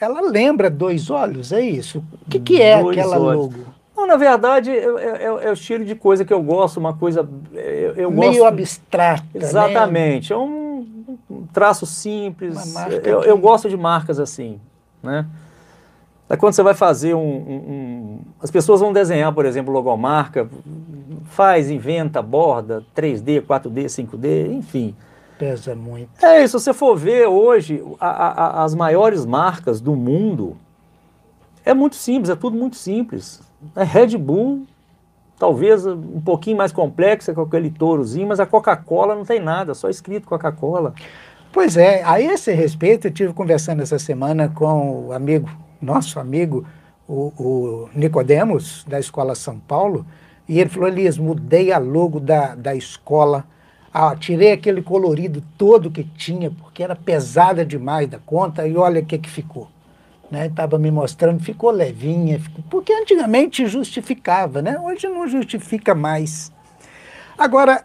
ela 0.00 0.20
lembra 0.22 0.70
dois 0.70 1.10
olhos, 1.10 1.52
é 1.52 1.60
isso? 1.60 2.02
O 2.26 2.30
que, 2.30 2.38
que 2.38 2.62
é 2.62 2.80
dois 2.80 2.96
aquela 2.96 3.18
olhos. 3.18 3.42
logo? 3.42 3.71
Não, 3.96 4.06
na 4.06 4.16
verdade, 4.16 4.70
é, 4.70 4.84
é, 4.84 5.24
é, 5.24 5.50
o 5.50 5.52
estilo 5.52 5.84
de 5.84 5.94
coisa 5.94 6.24
que 6.24 6.32
eu 6.32 6.42
gosto, 6.42 6.78
uma 6.78 6.94
coisa. 6.94 7.28
Eu, 7.52 7.94
eu 7.94 8.10
Meio 8.10 8.32
gosto, 8.32 8.44
abstrata. 8.46 9.24
Né? 9.34 9.40
Exatamente. 9.42 10.32
Né? 10.32 10.36
É 10.36 10.42
um, 10.42 10.86
um 11.30 11.46
traço 11.52 11.84
simples. 11.84 12.74
Eu, 13.04 13.22
eu, 13.22 13.38
gosto 13.38 13.68
de 13.68 13.76
marcas 13.76 14.18
assim. 14.18 14.60
Né? 15.02 15.26
É 16.28 16.36
quando 16.36 16.54
você 16.54 16.62
vai 16.62 16.74
fazer 16.74 17.14
um, 17.14 17.18
um, 17.18 17.54
um, 17.54 18.20
As 18.40 18.50
pessoas 18.50 18.80
vão 18.80 18.92
desenhar, 18.92 19.32
por 19.34 19.44
exemplo, 19.44 19.72
logomarca, 19.72 20.48
faz, 21.26 21.70
inventa, 21.70 22.22
borda, 22.22 22.82
3D, 22.96 23.42
4D, 23.42 23.84
5D, 23.84 24.50
enfim 24.50 24.96
pesa 25.42 25.74
muito. 25.74 26.24
É 26.24 26.44
isso, 26.44 26.56
se 26.56 26.66
você 26.66 26.72
for 26.72 26.96
ver 26.96 27.26
hoje, 27.26 27.82
a, 27.98 28.06
a, 28.06 28.64
as 28.64 28.76
maiores 28.76 29.26
marcas 29.26 29.80
do 29.80 29.96
mundo, 29.96 30.56
é 31.64 31.74
muito 31.74 31.96
simples, 31.96 32.30
é 32.30 32.36
tudo 32.36 32.56
muito 32.56 32.76
simples. 32.76 33.40
É 33.76 33.84
Red 33.84 34.16
Bull, 34.16 34.66
talvez 35.38 35.86
um 35.86 36.20
pouquinho 36.20 36.56
mais 36.56 36.72
complexa 36.72 37.32
com 37.34 37.42
aquele 37.42 37.70
tourozinho, 37.70 38.28
mas 38.28 38.40
a 38.40 38.46
Coca-Cola 38.46 39.14
não 39.14 39.24
tem 39.24 39.40
nada, 39.40 39.74
só 39.74 39.88
escrito 39.88 40.28
Coca-Cola. 40.28 40.94
Pois 41.52 41.76
é, 41.76 42.02
a 42.04 42.20
esse 42.20 42.52
respeito, 42.52 43.08
eu 43.08 43.12
tive 43.12 43.32
conversando 43.32 43.82
essa 43.82 43.98
semana 43.98 44.48
com 44.48 45.08
o 45.08 45.12
amigo, 45.12 45.50
nosso 45.80 46.18
amigo, 46.18 46.66
o, 47.06 47.32
o 47.38 47.88
Nicodemos, 47.94 48.84
da 48.88 48.98
Escola 48.98 49.34
São 49.34 49.58
Paulo, 49.58 50.06
e 50.48 50.60
ele 50.60 50.70
falou, 50.70 50.88
Elias, 50.88 51.18
mudei 51.18 51.72
a 51.72 51.78
logo 51.78 52.18
da, 52.18 52.54
da 52.54 52.74
escola 52.74 53.44
ah, 53.92 54.16
tirei 54.16 54.52
aquele 54.52 54.80
colorido 54.80 55.42
todo 55.58 55.90
que 55.90 56.02
tinha, 56.02 56.50
porque 56.50 56.82
era 56.82 56.96
pesada 56.96 57.64
demais 57.64 58.08
da 58.08 58.18
conta, 58.18 58.66
e 58.66 58.74
olha 58.74 59.02
o 59.02 59.04
que, 59.04 59.18
que 59.18 59.28
ficou. 59.28 59.68
Estava 60.32 60.78
né? 60.78 60.84
me 60.84 60.90
mostrando, 60.90 61.42
ficou 61.42 61.70
levinha, 61.70 62.40
ficou, 62.40 62.64
porque 62.70 62.92
antigamente 62.92 63.66
justificava, 63.66 64.62
né? 64.62 64.78
hoje 64.78 65.06
não 65.08 65.28
justifica 65.28 65.94
mais. 65.94 66.50
Agora, 67.36 67.84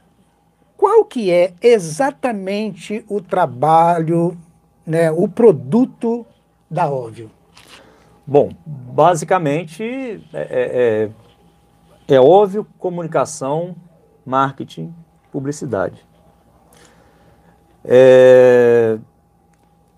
qual 0.78 1.04
que 1.04 1.32
é 1.32 1.54
exatamente 1.62 3.04
o 3.10 3.20
trabalho, 3.20 4.38
né, 4.86 5.12
o 5.12 5.28
produto 5.28 6.26
da 6.70 6.90
Óbvio? 6.90 7.32
Bom, 8.26 8.52
basicamente 8.66 9.84
é, 10.34 10.40
é, 10.40 11.10
é, 12.10 12.16
é 12.16 12.20
óbvio 12.20 12.68
comunicação, 12.78 13.76
marketing, 14.26 14.94
publicidade. 15.32 16.06
É... 17.84 19.00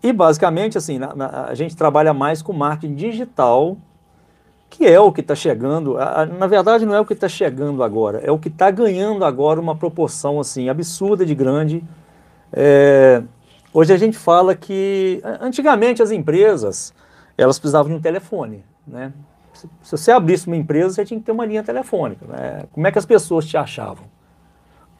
E 0.02 0.14
basicamente, 0.14 0.78
assim, 0.78 0.98
na, 0.98 1.14
na, 1.14 1.46
a 1.46 1.54
gente 1.54 1.76
trabalha 1.76 2.14
mais 2.14 2.42
com 2.42 2.54
marketing 2.54 2.96
digital, 2.96 3.78
que 4.70 4.86
é 4.86 5.00
o 5.00 5.12
que 5.12 5.22
está 5.22 5.36
chegando. 5.36 5.98
A, 5.98 6.22
a, 6.22 6.26
na 6.26 6.48
verdade, 6.48 6.86
não 6.86 6.94
é 6.94 7.00
o 7.00 7.06
que 7.06 7.14
está 7.14 7.28
chegando 7.28 7.84
agora, 7.84 8.20
é 8.24 8.32
o 8.32 8.38
que 8.38 8.48
está 8.48 8.72
ganhando 8.72 9.26
agora 9.26 9.60
uma 9.60 9.76
proporção 9.76 10.40
assim 10.40 10.70
absurda 10.70 11.26
de 11.26 11.36
grande. 11.36 11.84
É... 12.54 13.22
Hoje 13.74 13.94
a 13.94 13.98
gente 13.98 14.18
fala 14.18 14.56
que 14.56 15.22
antigamente 15.40 16.02
as 16.02 16.10
empresas 16.10 16.94
elas 17.38 17.60
precisavam 17.60 17.92
de 17.92 17.98
um 17.98 18.02
telefone, 18.02 18.64
né? 18.88 19.14
Se, 19.54 19.70
se 19.84 19.92
você 19.92 20.12
abrisse 20.12 20.48
uma 20.48 20.56
empresa, 20.56 20.96
você 20.96 21.06
tinha 21.06 21.20
que 21.20 21.26
ter 21.26 21.32
uma 21.32 21.46
linha 21.46 21.64
telefônica. 21.64 22.26
Né? 22.26 22.64
Como 22.72 22.88
é 22.88 22.92
que 22.92 22.98
as 22.98 23.06
pessoas 23.06 23.46
te 23.46 23.58
achavam? 23.58 24.06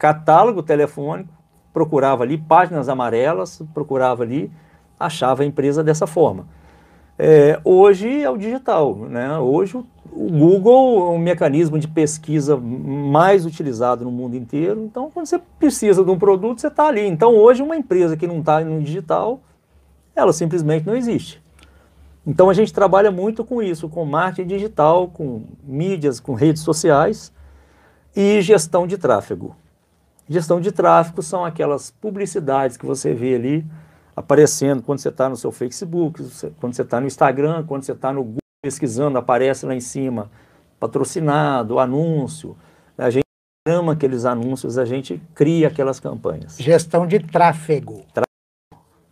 catálogo 0.00 0.62
telefônico, 0.62 1.28
procurava 1.74 2.24
ali 2.24 2.38
páginas 2.38 2.88
amarelas, 2.88 3.62
procurava 3.74 4.22
ali, 4.22 4.50
achava 5.00 5.42
a 5.42 5.46
empresa 5.46 5.82
dessa 5.82 6.06
forma. 6.06 6.46
É, 7.18 7.60
hoje 7.64 8.22
é 8.22 8.30
o 8.30 8.36
digital, 8.36 8.94
né? 8.96 9.38
Hoje 9.38 9.76
o, 9.76 9.84
Google 10.10 11.08
é 11.08 11.10
um 11.10 11.18
mecanismo 11.18 11.78
de 11.78 11.86
pesquisa 11.86 12.56
mais 12.56 13.44
utilizado 13.44 14.04
no 14.04 14.10
mundo 14.10 14.36
inteiro. 14.36 14.82
Então, 14.84 15.10
quando 15.10 15.26
você 15.26 15.38
precisa 15.58 16.04
de 16.04 16.10
um 16.10 16.18
produto, 16.18 16.60
você 16.60 16.68
está 16.68 16.86
ali. 16.86 17.06
Então, 17.06 17.34
hoje 17.34 17.62
uma 17.62 17.76
empresa 17.76 18.16
que 18.16 18.26
não 18.26 18.40
está 18.40 18.60
no 18.60 18.80
digital, 18.80 19.40
ela 20.16 20.32
simplesmente 20.32 20.86
não 20.86 20.96
existe. 20.96 21.42
Então, 22.26 22.48
a 22.48 22.54
gente 22.54 22.72
trabalha 22.72 23.10
muito 23.10 23.44
com 23.44 23.62
isso, 23.62 23.88
com 23.88 24.04
marketing 24.04 24.48
digital, 24.48 25.08
com 25.08 25.42
mídias, 25.62 26.20
com 26.20 26.32
redes 26.34 26.62
sociais 26.62 27.32
e 28.16 28.40
gestão 28.40 28.86
de 28.86 28.96
tráfego. 28.96 29.54
Gestão 30.26 30.58
de 30.58 30.72
tráfego 30.72 31.22
são 31.22 31.44
aquelas 31.44 31.90
publicidades 31.90 32.76
que 32.78 32.86
você 32.86 33.12
vê 33.12 33.34
ali 33.34 33.66
aparecendo 34.20 34.82
quando 34.82 34.98
você 34.98 35.08
está 35.08 35.28
no 35.28 35.36
seu 35.36 35.50
Facebook, 35.50 36.22
quando 36.60 36.74
você 36.74 36.82
está 36.82 37.00
no 37.00 37.06
Instagram, 37.06 37.64
quando 37.66 37.82
você 37.82 37.92
está 37.92 38.12
no 38.12 38.22
Google 38.22 38.38
pesquisando, 38.62 39.18
aparece 39.18 39.66
lá 39.66 39.74
em 39.74 39.80
cima 39.80 40.30
patrocinado, 40.78 41.78
anúncio. 41.78 42.56
A 42.96 43.10
gente 43.10 43.24
ama 43.68 43.92
aqueles 43.92 44.24
anúncios, 44.24 44.78
a 44.78 44.84
gente 44.84 45.20
cria 45.34 45.68
aquelas 45.68 46.00
campanhas. 46.00 46.56
Gestão 46.58 47.06
de 47.06 47.18
tráfego. 47.18 48.04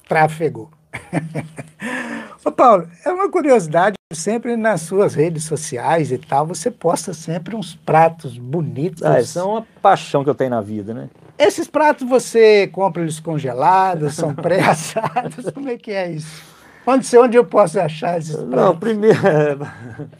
Tráfego. 0.09 0.71
Ô 2.45 2.51
Paulo, 2.51 2.89
é 3.05 3.11
uma 3.11 3.31
curiosidade, 3.31 3.97
sempre 4.13 4.57
nas 4.57 4.81
suas 4.83 5.15
redes 5.15 5.45
sociais 5.45 6.11
e 6.11 6.17
tal, 6.17 6.47
você 6.47 6.71
posta 6.71 7.13
sempre 7.13 7.55
uns 7.55 7.75
pratos 7.75 8.39
bonitos. 8.39 9.03
Ah, 9.03 9.21
isso 9.21 9.39
é 9.39 9.43
uma 9.43 9.67
paixão 9.83 10.25
que 10.25 10.31
eu 10.31 10.35
tenho 10.35 10.51
na 10.51 10.63
vida, 10.63 10.95
né? 10.95 11.11
Esses 11.39 11.69
pratos 11.69 12.09
você 12.09 12.67
compra 12.67 13.03
eles 13.03 13.21
congelados, 13.21 14.15
são 14.15 14.35
pré-assados, 14.37 15.51
como 15.55 15.69
é 15.69 15.77
que 15.77 15.93
é 15.93 16.11
isso? 16.11 16.43
Onde, 16.87 17.17
onde 17.19 17.37
eu 17.37 17.45
posso 17.45 17.79
achar 17.79 18.19
esses 18.19 18.35
pratos? 18.35 18.51
Não, 18.51 18.77
primeiro... 18.77 19.19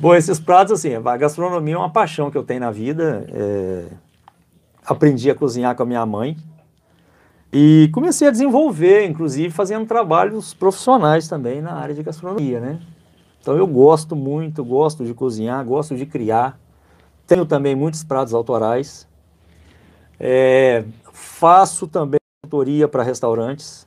Bom, 0.00 0.14
esses 0.16 0.40
pratos, 0.40 0.72
assim, 0.72 0.96
a 0.96 1.16
gastronomia 1.16 1.74
é 1.74 1.78
uma 1.78 1.92
paixão 1.92 2.28
que 2.28 2.36
eu 2.36 2.42
tenho 2.42 2.58
na 2.58 2.72
vida. 2.72 3.24
É... 3.32 3.84
Aprendi 4.84 5.30
a 5.30 5.34
cozinhar 5.34 5.76
com 5.76 5.84
a 5.84 5.86
minha 5.86 6.04
mãe, 6.04 6.36
e 7.52 7.90
comecei 7.92 8.26
a 8.26 8.30
desenvolver, 8.30 9.04
inclusive 9.04 9.50
fazendo 9.50 9.84
trabalhos 9.84 10.54
profissionais 10.54 11.28
também 11.28 11.60
na 11.60 11.74
área 11.74 11.94
de 11.94 12.02
gastronomia, 12.02 12.58
né? 12.58 12.80
Então 13.42 13.54
eu 13.54 13.66
gosto 13.66 14.16
muito, 14.16 14.64
gosto 14.64 15.04
de 15.04 15.12
cozinhar, 15.12 15.62
gosto 15.62 15.94
de 15.94 16.06
criar. 16.06 16.58
Tenho 17.26 17.44
também 17.44 17.76
muitos 17.76 18.02
pratos 18.02 18.32
autorais. 18.32 19.06
É, 20.24 20.84
faço 21.12 21.88
também 21.88 22.20
tutoria 22.44 22.86
para 22.86 23.02
restaurantes. 23.02 23.86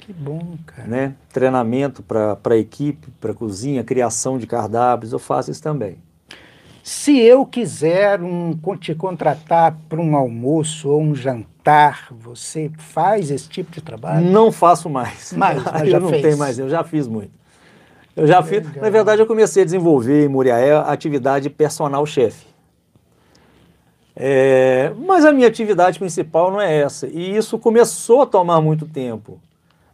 Que 0.00 0.12
bom, 0.12 0.58
cara. 0.66 0.86
Né? 0.86 1.14
Treinamento 1.32 2.02
para 2.02 2.58
equipe, 2.58 3.08
para 3.18 3.32
cozinha, 3.32 3.82
criação 3.82 4.36
de 4.36 4.46
cardápios, 4.46 5.12
eu 5.12 5.18
faço 5.18 5.50
isso 5.50 5.62
também. 5.62 5.96
Se 6.82 7.16
eu 7.20 7.46
quiser 7.46 8.20
um, 8.20 8.58
te 8.78 8.94
contratar 8.94 9.78
para 9.88 10.00
um 10.00 10.16
almoço 10.16 10.90
ou 10.90 11.00
um 11.00 11.14
jantar, 11.14 12.08
você 12.10 12.70
faz 12.76 13.30
esse 13.30 13.48
tipo 13.48 13.70
de 13.70 13.80
trabalho? 13.80 14.26
Não 14.26 14.50
faço 14.50 14.90
mais. 14.90 15.32
Mas, 15.34 15.62
mas 15.64 15.88
eu 15.88 16.00
não 16.00 16.08
fez. 16.10 16.22
tenho 16.22 16.36
mais, 16.36 16.58
eu 16.58 16.68
já 16.68 16.82
fiz 16.82 17.06
muito. 17.06 17.30
Eu 18.14 18.26
já 18.26 18.42
fiz. 18.42 18.62
Na 18.74 18.90
verdade, 18.90 19.22
eu 19.22 19.26
comecei 19.26 19.62
a 19.62 19.64
desenvolver 19.64 20.26
em 20.26 20.28
Muriaé 20.28 20.72
a 20.72 20.92
atividade 20.92 21.48
personal 21.48 22.04
chefe. 22.04 22.51
É, 24.14 24.92
mas 24.98 25.24
a 25.24 25.32
minha 25.32 25.48
atividade 25.48 25.98
principal 25.98 26.50
não 26.50 26.60
é 26.60 26.80
essa. 26.80 27.06
E 27.06 27.36
isso 27.36 27.58
começou 27.58 28.22
a 28.22 28.26
tomar 28.26 28.60
muito 28.60 28.86
tempo. 28.86 29.40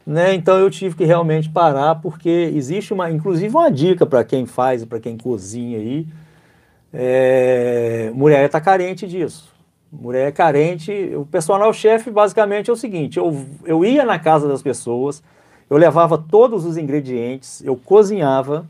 Né? 0.06 0.34
Então 0.34 0.58
eu 0.58 0.70
tive 0.70 0.96
que 0.96 1.04
realmente 1.04 1.48
parar, 1.48 1.96
porque 1.96 2.50
existe 2.54 2.92
uma, 2.92 3.10
inclusive 3.10 3.54
uma 3.54 3.70
dica 3.70 4.06
para 4.06 4.24
quem 4.24 4.46
faz, 4.46 4.84
para 4.84 4.98
quem 4.98 5.16
cozinha 5.16 5.78
aí 5.78 6.06
é, 6.92 8.10
mulher 8.14 8.46
está 8.46 8.60
carente 8.60 9.06
disso. 9.06 9.54
Mulher 9.90 10.28
é 10.28 10.32
carente. 10.32 10.92
O 11.14 11.24
personal 11.24 11.72
chefe 11.72 12.10
basicamente 12.10 12.70
é 12.70 12.72
o 12.72 12.76
seguinte: 12.76 13.18
eu, 13.18 13.46
eu 13.64 13.84
ia 13.84 14.04
na 14.04 14.18
casa 14.18 14.48
das 14.48 14.62
pessoas, 14.62 15.22
eu 15.68 15.76
levava 15.76 16.18
todos 16.18 16.64
os 16.64 16.76
ingredientes, 16.76 17.62
eu 17.64 17.76
cozinhava 17.76 18.66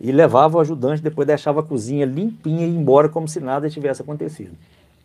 e 0.00 0.12
levava 0.12 0.58
o 0.58 0.60
ajudante, 0.60 1.02
depois 1.02 1.26
deixava 1.26 1.60
a 1.60 1.62
cozinha 1.62 2.04
limpinha 2.04 2.66
e 2.66 2.70
ia 2.70 2.76
embora 2.76 3.08
como 3.08 3.26
se 3.26 3.40
nada 3.40 3.68
tivesse 3.70 4.02
acontecido. 4.02 4.52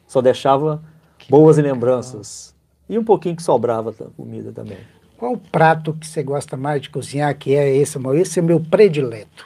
Só 0.07 0.21
deixava 0.21 0.81
que 1.17 1.29
boas 1.29 1.57
legal. 1.57 1.73
lembranças. 1.73 2.53
E 2.89 2.97
um 2.97 3.03
pouquinho 3.03 3.35
que 3.35 3.43
sobrava 3.43 3.91
da 3.91 4.05
comida 4.17 4.51
também. 4.51 4.77
Qual 5.17 5.33
o 5.33 5.37
prato 5.37 5.93
que 5.93 6.05
você 6.05 6.21
gosta 6.21 6.57
mais 6.57 6.81
de 6.81 6.89
cozinhar, 6.89 7.37
que 7.37 7.55
é 7.55 7.73
esse, 7.75 7.97
Esse 8.15 8.39
é 8.39 8.41
o 8.41 8.45
meu 8.45 8.59
predileto. 8.59 9.45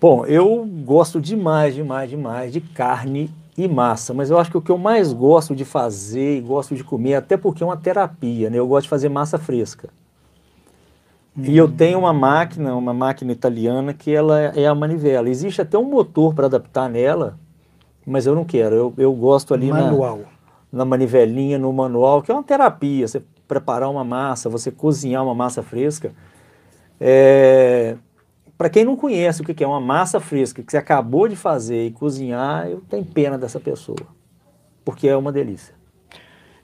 Bom, 0.00 0.24
eu 0.26 0.64
gosto 0.84 1.20
demais, 1.20 1.74
demais, 1.74 2.08
demais 2.08 2.52
de 2.52 2.60
carne 2.60 3.30
e 3.56 3.66
massa, 3.66 4.12
mas 4.12 4.28
eu 4.28 4.38
acho 4.38 4.50
que 4.50 4.58
o 4.58 4.60
que 4.60 4.70
eu 4.70 4.76
mais 4.76 5.12
gosto 5.12 5.56
de 5.56 5.64
fazer 5.64 6.36
e 6.36 6.40
gosto 6.42 6.76
de 6.76 6.84
comer, 6.84 7.14
até 7.14 7.36
porque 7.36 7.62
é 7.62 7.66
uma 7.66 7.76
terapia, 7.76 8.50
né? 8.50 8.58
Eu 8.58 8.68
gosto 8.68 8.84
de 8.84 8.90
fazer 8.90 9.08
massa 9.08 9.38
fresca. 9.38 9.88
Hum. 11.36 11.42
E 11.44 11.56
eu 11.56 11.70
tenho 11.70 11.98
uma 11.98 12.12
máquina, 12.12 12.74
uma 12.74 12.94
máquina 12.94 13.32
italiana, 13.32 13.92
que 13.92 14.10
ela 14.10 14.40
é 14.40 14.66
a 14.66 14.74
manivela. 14.74 15.28
Existe 15.28 15.60
até 15.60 15.76
um 15.76 15.84
motor 15.84 16.34
para 16.34 16.46
adaptar 16.46 16.88
nela, 16.88 17.38
mas 18.06 18.26
eu 18.26 18.34
não 18.34 18.44
quero. 18.44 18.74
Eu, 18.74 18.94
eu 18.96 19.12
gosto 19.12 19.52
ali 19.52 19.68
Manual. 19.68 20.18
Na, 20.72 20.78
na 20.78 20.84
manivelinha, 20.84 21.58
no 21.58 21.72
manual, 21.72 22.22
que 22.22 22.30
é 22.30 22.34
uma 22.34 22.42
terapia. 22.42 23.06
Você 23.06 23.22
preparar 23.46 23.90
uma 23.90 24.04
massa, 24.04 24.48
você 24.48 24.70
cozinhar 24.70 25.22
uma 25.22 25.34
massa 25.34 25.62
fresca. 25.62 26.12
É, 27.00 27.96
para 28.56 28.70
quem 28.70 28.84
não 28.84 28.96
conhece 28.96 29.42
o 29.42 29.44
que 29.44 29.62
é 29.62 29.66
uma 29.66 29.80
massa 29.80 30.18
fresca 30.18 30.62
que 30.62 30.70
você 30.70 30.78
acabou 30.78 31.28
de 31.28 31.36
fazer 31.36 31.86
e 31.86 31.90
cozinhar, 31.90 32.66
eu 32.68 32.80
tenho 32.88 33.04
pena 33.04 33.36
dessa 33.36 33.60
pessoa, 33.60 33.98
porque 34.84 35.06
é 35.06 35.16
uma 35.16 35.30
delícia. 35.30 35.74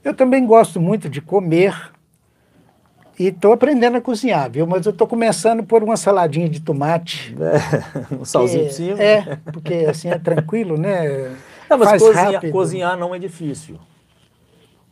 Eu 0.03 0.13
também 0.13 0.45
gosto 0.45 0.81
muito 0.81 1.07
de 1.07 1.21
comer 1.21 1.92
e 3.17 3.27
estou 3.27 3.53
aprendendo 3.53 3.97
a 3.97 4.01
cozinhar, 4.01 4.49
viu? 4.49 4.65
Mas 4.65 4.85
eu 4.85 4.91
estou 4.91 5.07
começando 5.07 5.63
por 5.63 5.83
uma 5.83 5.95
saladinha 5.95 6.49
de 6.49 6.59
tomate. 6.59 7.35
É, 7.39 8.15
um 8.15 8.25
salzinho 8.25 8.65
por 8.65 8.73
cima. 8.73 9.01
É, 9.01 9.37
porque 9.51 9.73
assim 9.89 10.09
é 10.09 10.17
tranquilo, 10.17 10.77
né? 10.77 11.35
Não, 11.69 11.77
mas 11.77 11.89
Faz 11.89 12.01
cozinhar, 12.03 12.33
rápido. 12.33 12.51
cozinhar 12.51 12.97
não 12.97 13.15
é 13.15 13.19
difícil. 13.19 13.79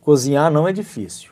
Cozinhar 0.00 0.50
não 0.50 0.66
é 0.66 0.72
difícil. 0.72 1.30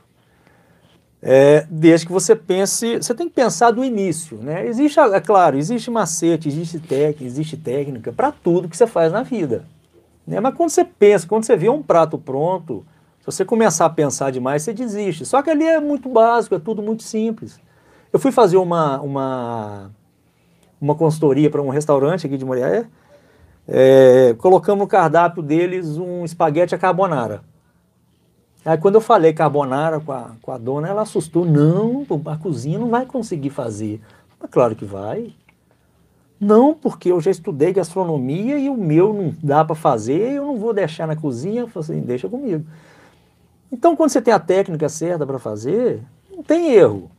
É, 1.22 1.66
desde 1.68 2.06
que 2.06 2.12
você 2.12 2.36
pense, 2.36 2.96
você 2.96 3.14
tem 3.14 3.28
que 3.28 3.34
pensar 3.34 3.70
do 3.70 3.84
início, 3.84 4.38
né? 4.38 4.66
Existe, 4.66 4.98
é 5.00 5.20
claro, 5.20 5.58
existe 5.58 5.90
macete, 5.90 6.48
existe 6.48 6.78
técnica, 6.78 7.24
existe 7.24 7.56
técnica 7.56 8.12
para 8.12 8.30
tudo 8.30 8.68
que 8.68 8.76
você 8.76 8.86
faz 8.86 9.12
na 9.12 9.22
vida. 9.22 9.64
Né? 10.26 10.38
Mas 10.40 10.54
quando 10.54 10.70
você 10.70 10.84
pensa, 10.84 11.26
quando 11.26 11.44
você 11.44 11.56
vê 11.56 11.68
um 11.68 11.82
prato 11.82 12.16
pronto, 12.16 12.86
se 13.20 13.26
você 13.26 13.44
começar 13.44 13.86
a 13.86 13.90
pensar 13.90 14.32
demais, 14.32 14.62
você 14.62 14.72
desiste. 14.72 15.24
Só 15.26 15.42
que 15.42 15.50
ali 15.50 15.66
é 15.66 15.78
muito 15.78 16.08
básico, 16.08 16.54
é 16.54 16.58
tudo 16.58 16.82
muito 16.82 17.02
simples. 17.02 17.60
Eu 18.12 18.18
fui 18.18 18.32
fazer 18.32 18.56
uma, 18.56 19.00
uma, 19.00 19.90
uma 20.80 20.94
consultoria 20.94 21.50
para 21.50 21.62
um 21.62 21.68
restaurante 21.68 22.26
aqui 22.26 22.36
de 22.36 22.44
Moriaé, 22.44 22.86
é, 23.68 24.34
colocamos 24.38 24.80
no 24.80 24.88
cardápio 24.88 25.42
deles 25.42 25.96
um 25.96 26.24
espaguete 26.24 26.74
a 26.74 26.78
carbonara. 26.78 27.42
Aí 28.64 28.76
quando 28.76 28.96
eu 28.96 29.00
falei 29.00 29.32
carbonara 29.32 30.00
com 30.00 30.12
a, 30.12 30.32
com 30.42 30.50
a 30.50 30.58
dona, 30.58 30.88
ela 30.88 31.02
assustou. 31.02 31.44
Não, 31.44 32.04
a 32.26 32.36
cozinha 32.36 32.78
não 32.78 32.88
vai 32.88 33.06
conseguir 33.06 33.50
fazer. 33.50 34.00
Mas 34.40 34.50
claro 34.50 34.74
que 34.74 34.84
vai. 34.84 35.32
Não, 36.38 36.74
porque 36.74 37.12
eu 37.12 37.20
já 37.20 37.30
estudei 37.30 37.72
gastronomia 37.72 38.58
e 38.58 38.68
o 38.70 38.76
meu 38.76 39.12
não 39.12 39.34
dá 39.42 39.62
para 39.62 39.76
fazer, 39.76 40.32
eu 40.32 40.46
não 40.46 40.56
vou 40.56 40.72
deixar 40.72 41.06
na 41.06 41.14
cozinha. 41.14 41.60
Eu 41.60 41.68
falei 41.68 41.90
assim, 41.90 42.00
deixa 42.00 42.28
comigo. 42.28 42.64
Então, 43.72 43.94
quando 43.94 44.10
você 44.10 44.20
tem 44.20 44.34
a 44.34 44.38
técnica 44.38 44.88
certa 44.88 45.26
para 45.26 45.38
fazer, 45.38 46.02
não 46.30 46.42
tem 46.42 46.72
erro. 46.72 47.10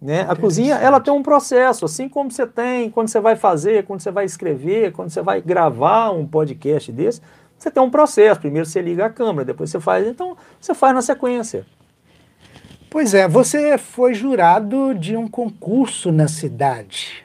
Né? 0.00 0.24
A 0.26 0.34
cozinha 0.34 0.76
ela 0.76 0.98
tem 0.98 1.12
um 1.12 1.22
processo, 1.22 1.84
assim 1.84 2.08
como 2.08 2.30
você 2.30 2.46
tem 2.46 2.90
quando 2.90 3.08
você 3.08 3.20
vai 3.20 3.36
fazer, 3.36 3.84
quando 3.84 4.00
você 4.00 4.10
vai 4.10 4.24
escrever, 4.24 4.92
quando 4.92 5.10
você 5.10 5.20
vai 5.20 5.42
gravar 5.42 6.10
um 6.10 6.26
podcast 6.26 6.90
desse, 6.90 7.20
você 7.58 7.70
tem 7.70 7.82
um 7.82 7.90
processo. 7.90 8.40
Primeiro 8.40 8.66
você 8.66 8.80
liga 8.80 9.04
a 9.04 9.10
câmera, 9.10 9.44
depois 9.44 9.68
você 9.68 9.78
faz. 9.78 10.06
Então, 10.06 10.36
você 10.58 10.72
faz 10.72 10.94
na 10.94 11.02
sequência. 11.02 11.66
Pois 12.88 13.12
é, 13.12 13.28
você 13.28 13.76
foi 13.76 14.14
jurado 14.14 14.94
de 14.94 15.16
um 15.16 15.28
concurso 15.28 16.10
na 16.10 16.26
cidade. 16.26 17.24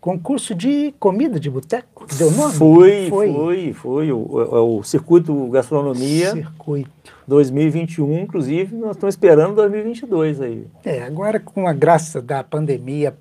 Concurso 0.00 0.54
de 0.54 0.92
comida 1.00 1.40
de 1.40 1.48
boteco? 1.48 2.06
Deu 2.18 2.30
nome? 2.30 2.54
Foi, 2.54 3.08
foi, 3.08 3.32
foi. 3.32 3.72
foi 3.72 4.12
o, 4.12 4.18
o, 4.18 4.78
o, 4.78 4.82
Circuito 4.84 5.48
Gastronomia. 5.48 6.32
Circuito. 6.32 7.15
2021, 7.26 8.20
inclusive, 8.20 8.76
nós 8.76 8.96
estamos 8.96 9.14
esperando 9.14 9.56
2022 9.56 10.40
aí. 10.40 10.66
É, 10.84 11.02
agora 11.02 11.40
com 11.40 11.66
a 11.66 11.72
graça 11.72 12.22
da 12.22 12.44
pandemia 12.44 13.16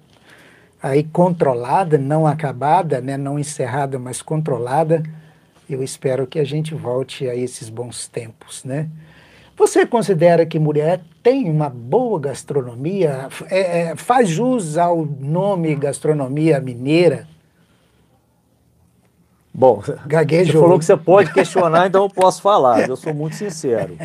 aí 0.82 1.04
controlada, 1.04 1.98
não 1.98 2.28
acabada, 2.28 3.02
né, 3.02 3.18
não 3.18 3.40
encerrada, 3.40 3.98
mas 3.98 4.22
controlada, 4.22 5.02
eu 5.68 5.82
espero 5.82 6.28
que 6.28 6.38
a 6.38 6.44
gente 6.44 6.76
volte 6.76 7.28
a 7.28 7.36
esses 7.36 7.70
bons 7.70 8.08
tempos, 8.08 8.64
né? 8.64 8.88
Você 9.58 9.86
considera 9.86 10.46
que 10.46 10.60
mulher 10.60 11.02
tem 11.24 11.50
uma 11.50 11.70
boa 11.70 12.20
gastronomia? 12.20 13.30
É, 13.50 13.80
é, 13.80 13.96
faz 13.96 14.28
jus 14.28 14.78
ao 14.78 15.06
nome 15.06 15.74
gastronomia 15.76 16.60
mineira? 16.60 17.26
Bom, 19.58 19.82
Gaguejou. 20.06 20.54
você 20.54 20.60
falou 20.60 20.80
que 20.80 20.86
você 20.86 20.98
pode 20.98 21.34
questionar, 21.34 21.88
então 21.88 22.04
eu 22.04 22.10
posso 22.10 22.42
falar. 22.42 22.90
Eu 22.90 22.98
sou 22.98 23.14
muito 23.14 23.38
sincero. 23.38 23.98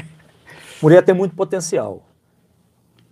Mulher 0.80 1.02
tem 1.02 1.12
muito 1.12 1.34
potencial. 1.34 2.04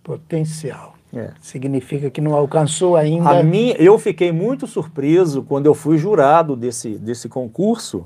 Potencial. 0.01 0.95
É. 1.13 1.31
Significa 1.41 2.09
que 2.09 2.21
não 2.21 2.33
alcançou 2.33 2.95
ainda. 2.95 3.29
A 3.29 3.43
minha, 3.43 3.75
eu 3.75 3.99
fiquei 3.99 4.31
muito 4.31 4.65
surpreso 4.67 5.43
quando 5.43 5.65
eu 5.65 5.73
fui 5.73 5.97
jurado 5.97 6.55
desse, 6.55 6.97
desse 6.97 7.27
concurso 7.27 8.05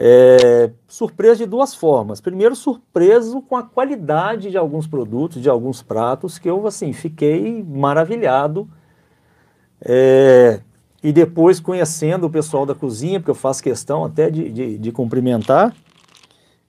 é, 0.00 0.70
surpreso 0.86 1.38
de 1.38 1.46
duas 1.46 1.74
formas. 1.74 2.20
Primeiro, 2.20 2.54
surpreso 2.54 3.42
com 3.42 3.56
a 3.56 3.64
qualidade 3.64 4.48
de 4.48 4.56
alguns 4.56 4.86
produtos, 4.86 5.42
de 5.42 5.48
alguns 5.48 5.82
pratos, 5.82 6.38
que 6.38 6.48
eu 6.48 6.66
assim 6.66 6.92
fiquei 6.92 7.64
maravilhado. 7.64 8.68
É, 9.80 10.60
e 11.02 11.12
depois 11.12 11.60
conhecendo 11.60 12.26
o 12.26 12.30
pessoal 12.30 12.66
da 12.66 12.74
cozinha, 12.74 13.20
porque 13.20 13.30
eu 13.30 13.34
faço 13.34 13.62
questão 13.62 14.04
até 14.04 14.30
de, 14.30 14.50
de, 14.50 14.78
de 14.78 14.92
cumprimentar, 14.92 15.74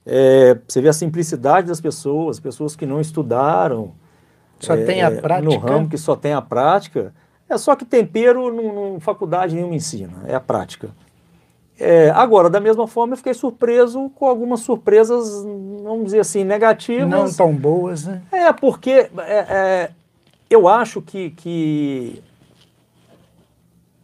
é, 0.06 0.58
você 0.66 0.80
vê 0.80 0.88
a 0.88 0.92
simplicidade 0.92 1.66
das 1.66 1.80
pessoas, 1.80 2.40
pessoas 2.40 2.74
que 2.74 2.86
não 2.86 3.00
estudaram. 3.00 3.92
Só 4.58 4.74
é, 4.74 4.84
tem 4.84 5.02
a 5.02 5.10
prática. 5.10 5.42
No 5.42 5.58
ramo 5.58 5.88
que 5.88 5.98
só 5.98 6.16
tem 6.16 6.32
a 6.32 6.42
prática. 6.42 7.12
É 7.48 7.58
só 7.58 7.74
que 7.74 7.84
tempero, 7.84 8.52
não, 8.52 9.00
faculdade 9.00 9.54
nenhuma 9.54 9.74
ensina, 9.74 10.22
é 10.26 10.34
a 10.34 10.40
prática. 10.40 10.90
É, 11.78 12.10
agora, 12.10 12.50
da 12.50 12.60
mesma 12.60 12.86
forma, 12.86 13.14
eu 13.14 13.16
fiquei 13.16 13.32
surpreso 13.32 14.10
com 14.10 14.26
algumas 14.26 14.60
surpresas, 14.60 15.42
vamos 15.82 16.04
dizer 16.04 16.20
assim, 16.20 16.44
negativas. 16.44 17.08
Não 17.08 17.32
tão 17.32 17.54
boas, 17.54 18.04
né? 18.06 18.22
É, 18.30 18.52
porque 18.52 18.90
é, 18.90 19.10
é, 19.18 19.90
eu 20.48 20.68
acho 20.68 21.00
que, 21.00 21.30
que 21.30 22.22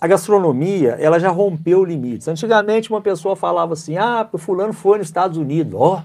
a 0.01 0.07
gastronomia 0.07 0.91
ela 1.01 1.19
já 1.19 1.31
rompeu 1.31 1.85
limites. 1.85 2.29
Antigamente, 2.29 2.91
uma 2.91 3.01
pessoa 3.01 3.35
falava 3.35 3.73
assim: 3.73 3.97
ah, 3.97 4.29
o 4.33 4.39
fulano 4.39 4.73
foi 4.73 4.99
nos 4.99 5.07
Estados 5.07 5.39
Unidos. 5.39 5.75
Ó, 5.75 6.03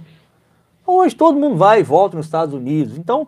oh, 0.86 0.92
hoje 0.94 1.16
todo 1.16 1.40
mundo 1.40 1.58
vai 1.58 1.82
e 1.82 1.84
volta 1.84 2.16
nos 2.16 2.26
Estados 2.26 2.54
Unidos. 2.54 2.98
Então, 2.98 3.28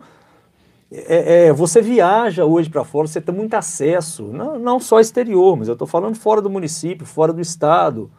é, 0.90 1.46
é, 1.46 1.52
você 1.52 1.82
viaja 1.82 2.44
hoje 2.44 2.70
para 2.70 2.84
fora, 2.84 3.08
você 3.08 3.20
tem 3.20 3.34
muito 3.34 3.54
acesso, 3.54 4.24
não, 4.24 4.58
não 4.58 4.78
só 4.78 5.00
exterior, 5.00 5.56
mas 5.56 5.68
eu 5.68 5.72
estou 5.72 5.88
falando 5.88 6.14
fora 6.14 6.40
do 6.40 6.48
município, 6.48 7.04
fora 7.04 7.32
do 7.32 7.40
estado. 7.40 8.10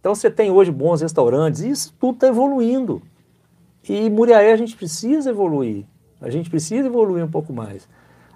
Então 0.00 0.14
você 0.14 0.30
tem 0.30 0.50
hoje 0.50 0.70
bons 0.70 1.00
restaurantes, 1.00 1.62
e 1.62 1.70
isso 1.70 1.94
tudo 1.98 2.14
está 2.14 2.28
evoluindo. 2.28 3.00
E 3.88 4.10
Muriaé 4.10 4.52
a 4.52 4.56
gente 4.56 4.76
precisa 4.76 5.30
evoluir. 5.30 5.84
A 6.20 6.28
gente 6.28 6.50
precisa 6.50 6.86
evoluir 6.86 7.24
um 7.24 7.30
pouco 7.30 7.52
mais. 7.52 7.88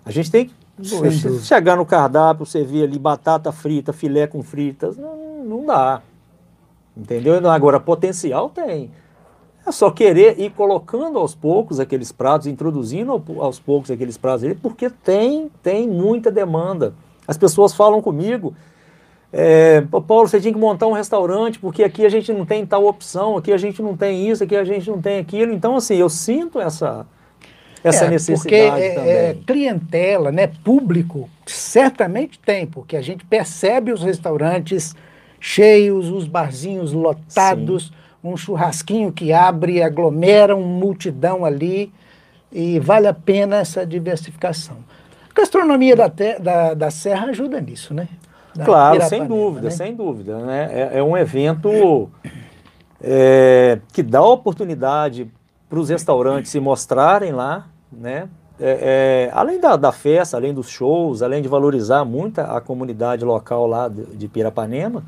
A 0.05 0.11
gente 0.11 0.31
tem 0.31 0.47
que 0.47 0.55
chegar 1.43 1.77
no 1.77 1.87
cardápio, 1.87 2.47
você 2.47 2.65
vê 2.65 2.83
ali 2.83 2.99
batata 2.99 3.53
frita, 3.53 3.93
filé 3.93 4.27
com 4.27 4.43
fritas, 4.43 4.97
não, 4.97 5.45
não 5.45 5.67
dá. 5.67 6.03
Entendeu? 6.97 7.49
Agora, 7.51 7.81
potencial 7.81 8.49
tem. 8.51 8.91
É 9.67 9.73
só 9.73 9.91
querer 9.91 10.41
ir 10.41 10.51
colocando 10.51 11.19
aos 11.19 11.35
poucos 11.35 11.79
aqueles 11.79 12.11
pratos, 12.11 12.47
introduzindo 12.47 13.23
aos 13.39 13.59
poucos 13.61 13.91
aqueles 13.91 14.17
pratos, 14.17 14.53
porque 14.63 14.89
tem, 14.89 15.51
tem 15.63 15.89
muita 15.89 16.31
demanda. 16.31 16.95
As 17.29 17.37
pessoas 17.37 17.75
falam 17.75 18.01
comigo, 18.01 18.55
é, 19.33 19.83
Paulo, 19.83 20.27
você 20.27 20.41
tinha 20.41 20.53
que 20.53 20.59
montar 20.59 20.87
um 20.87 20.93
restaurante, 20.93 21.59
porque 21.59 21.85
aqui 21.85 22.05
a 22.05 22.09
gente 22.09 22.33
não 22.33 22.45
tem 22.45 22.67
tal 22.67 22.87
opção, 22.87 23.37
aqui 23.37 23.53
a 23.53 23.57
gente 23.57 23.81
não 23.81 23.97
tem 23.97 24.29
isso, 24.29 24.43
aqui 24.43 24.57
a 24.57 24.65
gente 24.65 24.91
não 24.91 25.01
tem 25.01 25.19
aquilo. 25.19 25.53
Então, 25.53 25.77
assim, 25.77 25.95
eu 25.97 26.09
sinto 26.09 26.59
essa, 26.59 27.07
essa 27.83 28.05
é, 28.05 28.11
necessidade 28.11 28.43
porque 28.43 28.55
é, 28.55 28.95
também. 28.95 29.11
É, 29.11 29.37
clientela, 29.47 30.31
né, 30.33 30.49
público, 30.63 31.29
certamente 31.47 32.39
tem, 32.39 32.67
porque 32.67 32.97
a 32.97 33.03
gente 33.03 33.25
percebe 33.25 33.93
os 33.93 34.03
restaurantes 34.03 34.95
cheios, 35.41 36.11
os 36.11 36.27
barzinhos 36.27 36.93
lotados, 36.93 37.87
Sim. 37.87 37.93
um 38.23 38.37
churrasquinho 38.37 39.11
que 39.11 39.33
abre, 39.33 39.83
aglomera 39.83 40.55
uma 40.55 40.67
multidão 40.67 41.45
ali, 41.45 41.93
e 42.53 42.79
vale 42.79 43.07
a 43.07 43.15
pena 43.15 43.57
essa 43.59 43.87
diversificação. 43.87 44.77
A 45.31 45.41
gastronomia 45.41 45.97
da, 45.97 46.09
da, 46.09 46.75
da 46.75 46.91
Serra 46.91 47.27
ajuda 47.27 47.61
nisso, 47.61 47.95
né? 47.95 48.09
Claro, 48.65 49.01
sem 49.03 49.27
dúvida, 49.27 49.65
né? 49.65 49.71
sem 49.71 49.95
dúvida. 49.95 50.39
Né? 50.39 50.69
É, 50.73 50.99
é 50.99 51.03
um 51.03 51.17
evento 51.17 52.11
é, 53.01 53.79
que 53.93 54.03
dá 54.03 54.23
oportunidade 54.23 55.31
para 55.71 55.79
os 55.79 55.89
restaurantes 55.89 56.51
se 56.51 56.59
mostrarem 56.59 57.31
lá, 57.31 57.69
né? 57.91 58.29
É, 58.59 59.29
é, 59.29 59.31
além 59.33 59.59
da, 59.59 59.75
da, 59.77 59.91
festa, 59.91 60.37
além 60.37 60.53
dos 60.53 60.69
shows, 60.69 61.23
além 61.23 61.41
de 61.41 61.49
valorizar 61.49 62.05
muito 62.05 62.41
a 62.41 62.61
comunidade 62.61 63.25
local 63.25 63.67
lá 63.67 63.89
de, 63.89 64.05
de 64.05 64.29
Pirapanema, 64.29 65.03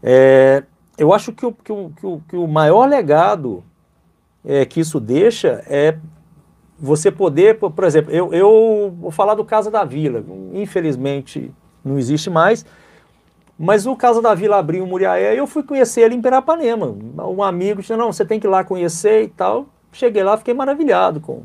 é, 0.00 0.62
eu 0.96 1.12
acho 1.12 1.32
que 1.32 1.44
o, 1.44 1.52
que, 1.52 1.72
o, 1.72 1.90
que, 1.98 2.06
o, 2.06 2.22
que 2.28 2.36
o 2.36 2.46
maior 2.46 2.88
legado 2.88 3.64
é, 4.44 4.64
que 4.64 4.78
isso 4.78 5.00
deixa 5.00 5.64
é 5.66 5.96
você 6.78 7.10
poder, 7.10 7.58
por, 7.58 7.72
por 7.72 7.84
exemplo, 7.84 8.12
eu, 8.12 8.32
eu 8.32 8.94
vou 9.00 9.10
falar 9.10 9.34
do 9.34 9.44
Casa 9.44 9.70
da 9.70 9.82
Vila, 9.82 10.22
infelizmente 10.52 11.52
não 11.84 11.98
existe 11.98 12.30
mais, 12.30 12.64
mas 13.62 13.86
o 13.86 13.94
Casa 13.94 14.22
da 14.22 14.34
Vila 14.34 14.56
abriu 14.56 14.82
em 14.82 14.88
Muriaé 14.88 15.34
e 15.34 15.36
eu 15.36 15.46
fui 15.46 15.62
conhecer 15.62 16.00
ele 16.00 16.14
em 16.14 16.22
Pirapanema. 16.22 16.86
Um 17.18 17.42
amigo 17.42 17.82
disse, 17.82 17.94
não, 17.94 18.10
você 18.10 18.24
tem 18.24 18.40
que 18.40 18.46
ir 18.46 18.50
lá 18.50 18.64
conhecer 18.64 19.24
e 19.24 19.28
tal. 19.28 19.66
Cheguei 19.92 20.22
lá, 20.22 20.34
fiquei 20.38 20.54
maravilhado 20.54 21.20
com, 21.20 21.42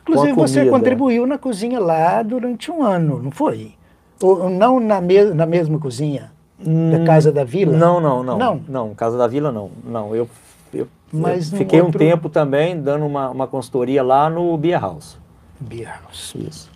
Inclusive, 0.00 0.32
você 0.32 0.70
contribuiu 0.70 1.26
na 1.26 1.36
cozinha 1.36 1.78
lá 1.78 2.22
durante 2.22 2.70
um 2.70 2.82
ano, 2.82 3.22
não 3.22 3.30
foi? 3.30 3.74
Ou 4.22 4.48
não 4.48 4.80
na, 4.80 5.02
me 5.02 5.22
na 5.24 5.44
mesma 5.44 5.78
cozinha 5.78 6.32
hum, 6.64 6.92
da 6.92 7.04
Casa 7.04 7.30
da 7.30 7.44
Vila? 7.44 7.76
Não, 7.76 8.00
não, 8.00 8.22
não. 8.22 8.38
Não, 8.38 8.60
não 8.66 8.94
Casa 8.94 9.18
da 9.18 9.26
Vila 9.26 9.52
não. 9.52 9.70
Não, 9.84 10.16
eu, 10.16 10.26
eu, 10.72 10.88
Mas 11.12 11.52
eu 11.52 11.58
fiquei 11.58 11.82
outro... 11.82 11.98
um 11.98 11.98
tempo 11.98 12.30
também 12.30 12.80
dando 12.80 13.04
uma, 13.04 13.28
uma 13.28 13.46
consultoria 13.46 14.02
lá 14.02 14.30
no 14.30 14.56
Beer 14.56 14.80
House. 14.80 15.18
Beer 15.60 16.00
House. 16.02 16.34
Isso. 16.34 16.70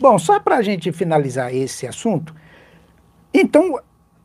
Bom, 0.00 0.16
só 0.16 0.38
para 0.38 0.58
a 0.58 0.62
gente 0.62 0.92
finalizar 0.92 1.52
esse 1.52 1.88
assunto, 1.88 2.32
então, 3.32 3.80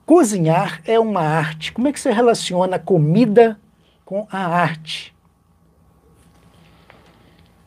cozinhar 0.06 0.82
é 0.86 1.00
uma 1.00 1.22
arte. 1.22 1.72
Como 1.72 1.88
é 1.88 1.94
que 1.94 2.00
você 2.00 2.12
relaciona 2.12 2.78
a 2.78 2.80
comida 2.80 3.60
com 4.06 4.28
a 4.32 4.39
arte? 4.39 5.13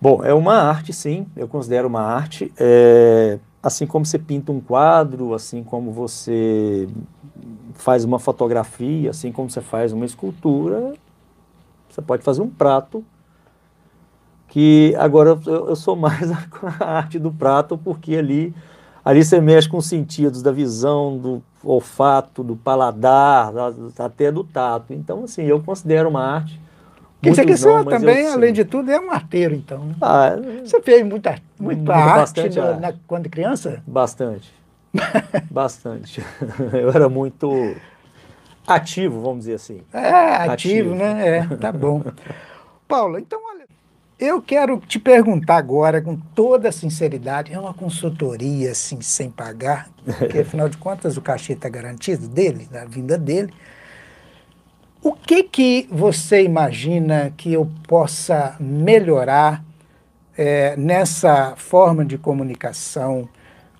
Bom, 0.00 0.22
é 0.22 0.32
uma 0.34 0.54
arte, 0.54 0.92
sim, 0.92 1.26
eu 1.34 1.48
considero 1.48 1.88
uma 1.88 2.02
arte. 2.02 2.52
É, 2.58 3.38
assim 3.62 3.86
como 3.86 4.04
você 4.04 4.18
pinta 4.18 4.52
um 4.52 4.60
quadro, 4.60 5.34
assim 5.34 5.64
como 5.64 5.90
você 5.90 6.88
faz 7.74 8.04
uma 8.04 8.18
fotografia, 8.18 9.10
assim 9.10 9.32
como 9.32 9.50
você 9.50 9.60
faz 9.60 9.92
uma 9.92 10.04
escultura, 10.04 10.94
você 11.88 12.00
pode 12.00 12.22
fazer 12.22 12.42
um 12.42 12.48
prato. 12.48 13.04
Que 14.48 14.94
agora 14.96 15.30
eu, 15.30 15.68
eu 15.68 15.76
sou 15.76 15.96
mais 15.96 16.30
a, 16.30 16.38
a 16.80 16.98
arte 16.98 17.18
do 17.18 17.32
prato, 17.32 17.76
porque 17.76 18.14
ali, 18.14 18.54
ali 19.06 19.24
você 19.24 19.40
mexe 19.40 19.68
com 19.68 19.76
os 19.76 19.86
sentidos 19.86 20.42
da 20.42 20.50
visão, 20.50 21.16
do 21.16 21.42
olfato, 21.62 22.42
do 22.42 22.56
paladar, 22.56 23.52
da, 23.52 23.72
até 24.04 24.32
do 24.32 24.42
tato. 24.42 24.92
Então, 24.92 25.22
assim, 25.22 25.44
eu 25.44 25.62
considero 25.62 26.08
uma 26.08 26.20
arte 26.20 26.60
que 27.22 27.30
você, 27.30 27.44
que 27.44 27.56
você 27.56 27.84
também, 27.84 28.26
além 28.26 28.52
de 28.52 28.64
tudo, 28.64 28.90
é 28.90 29.00
um 29.00 29.10
arteiro, 29.10 29.54
então. 29.54 29.84
Né? 29.84 29.94
Ah, 30.00 30.36
você 30.64 30.80
fez 30.82 31.06
muita, 31.06 31.38
muita 31.58 31.94
arte 31.94 32.48
na, 32.50 32.76
na, 32.78 32.94
quando 33.06 33.28
criança? 33.28 33.80
Bastante. 33.86 34.52
bastante. 35.50 36.20
Eu 36.72 36.90
era 36.90 37.08
muito 37.08 37.74
ativo, 38.66 39.20
vamos 39.20 39.40
dizer 39.40 39.54
assim. 39.54 39.82
É, 39.92 40.08
ativo, 40.08 40.50
ativo. 40.50 40.94
né? 40.96 41.38
É, 41.38 41.56
tá 41.56 41.70
bom. 41.70 42.02
Paulo, 42.88 43.18
então, 43.18 43.45
eu 44.18 44.40
quero 44.40 44.80
te 44.80 44.98
perguntar 44.98 45.56
agora, 45.56 46.00
com 46.00 46.16
toda 46.16 46.72
sinceridade, 46.72 47.52
é 47.52 47.60
uma 47.60 47.74
consultoria, 47.74 48.70
assim, 48.70 49.00
sem 49.02 49.30
pagar, 49.30 49.90
porque 50.04 50.38
afinal 50.40 50.68
de 50.68 50.78
contas 50.78 51.18
o 51.18 51.22
cachê 51.22 51.52
está 51.52 51.68
garantido 51.68 52.26
dele, 52.26 52.66
da 52.70 52.86
vinda 52.86 53.18
dele. 53.18 53.52
O 55.02 55.12
que 55.12 55.42
que 55.42 55.86
você 55.90 56.42
imagina 56.42 57.32
que 57.36 57.52
eu 57.52 57.70
possa 57.86 58.56
melhorar 58.58 59.62
é, 60.36 60.74
nessa 60.76 61.54
forma 61.56 62.04
de 62.04 62.16
comunicação? 62.16 63.28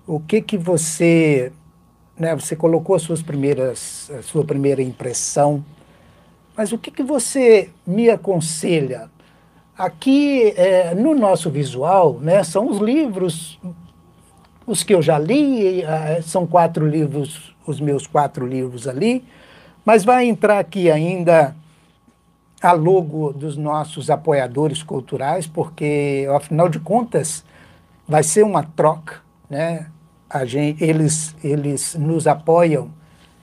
O 0.05 0.19
que 0.19 0.41
que 0.41 0.57
você, 0.57 1.51
né, 2.17 2.35
você 2.35 2.55
colocou 2.55 2.95
as 2.95 3.01
suas 3.01 3.23
primeiras, 3.23 4.09
a 4.11 4.21
sua 4.21 4.45
primeira 4.45 4.83
impressão, 4.83 5.65
mas 6.55 6.71
o 6.71 6.77
que 6.77 6.91
que 6.91 7.03
você 7.03 7.71
me 7.85 8.09
aconselha? 8.09 9.09
Aqui 9.77 10.53
é, 10.57 10.95
no 10.95 11.13
nosso 11.13 11.51
visual, 11.51 12.17
né, 12.19 12.43
são 12.43 12.67
os 12.67 12.79
livros, 12.79 13.59
os 14.65 14.81
que 14.81 14.95
eu 14.95 15.03
já 15.03 15.19
li, 15.19 15.83
é, 15.83 16.19
são 16.23 16.47
quatro 16.47 16.87
livros, 16.87 17.55
os 17.63 17.79
meus 17.79 18.07
quatro 18.07 18.47
livros 18.47 18.87
ali, 18.87 19.23
mas 19.85 20.03
vai 20.03 20.25
entrar 20.25 20.57
aqui 20.57 20.89
ainda 20.89 21.55
a 22.59 22.71
logo 22.71 23.31
dos 23.31 23.55
nossos 23.55 24.09
apoiadores 24.09 24.81
culturais, 24.81 25.45
porque, 25.45 26.27
afinal 26.35 26.67
de 26.67 26.79
contas, 26.79 27.45
vai 28.07 28.23
ser 28.23 28.43
uma 28.43 28.63
troca, 28.63 29.17
né? 29.47 29.91
A 30.27 30.43
gente, 30.43 30.83
eles, 30.83 31.35
eles 31.43 31.93
nos 31.93 32.25
apoiam 32.25 32.89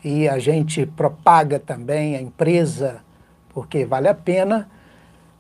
e 0.03 0.29
a 0.29 0.41
gente 0.41 0.85
propaga 0.85 1.61
também 1.61 2.17
a 2.17 2.21
empresa, 2.21 3.03
porque 3.51 3.87
vale 3.87 4.09
a 4.09 4.15
pena. 4.15 4.69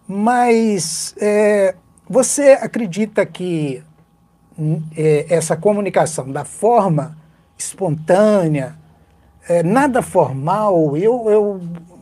Mas 0.06 1.14
é, 1.18 1.74
você 2.08 2.58
acredita 2.60 3.24
que 3.24 3.82
é, 4.96 5.26
essa 5.28 5.56
comunicação 5.56 6.30
da 6.30 6.44
forma 6.44 7.16
espontânea, 7.56 8.76
é, 9.48 9.62
nada 9.62 10.02
formal. 10.02 10.96
Eu, 10.96 11.30
eu 11.30 11.60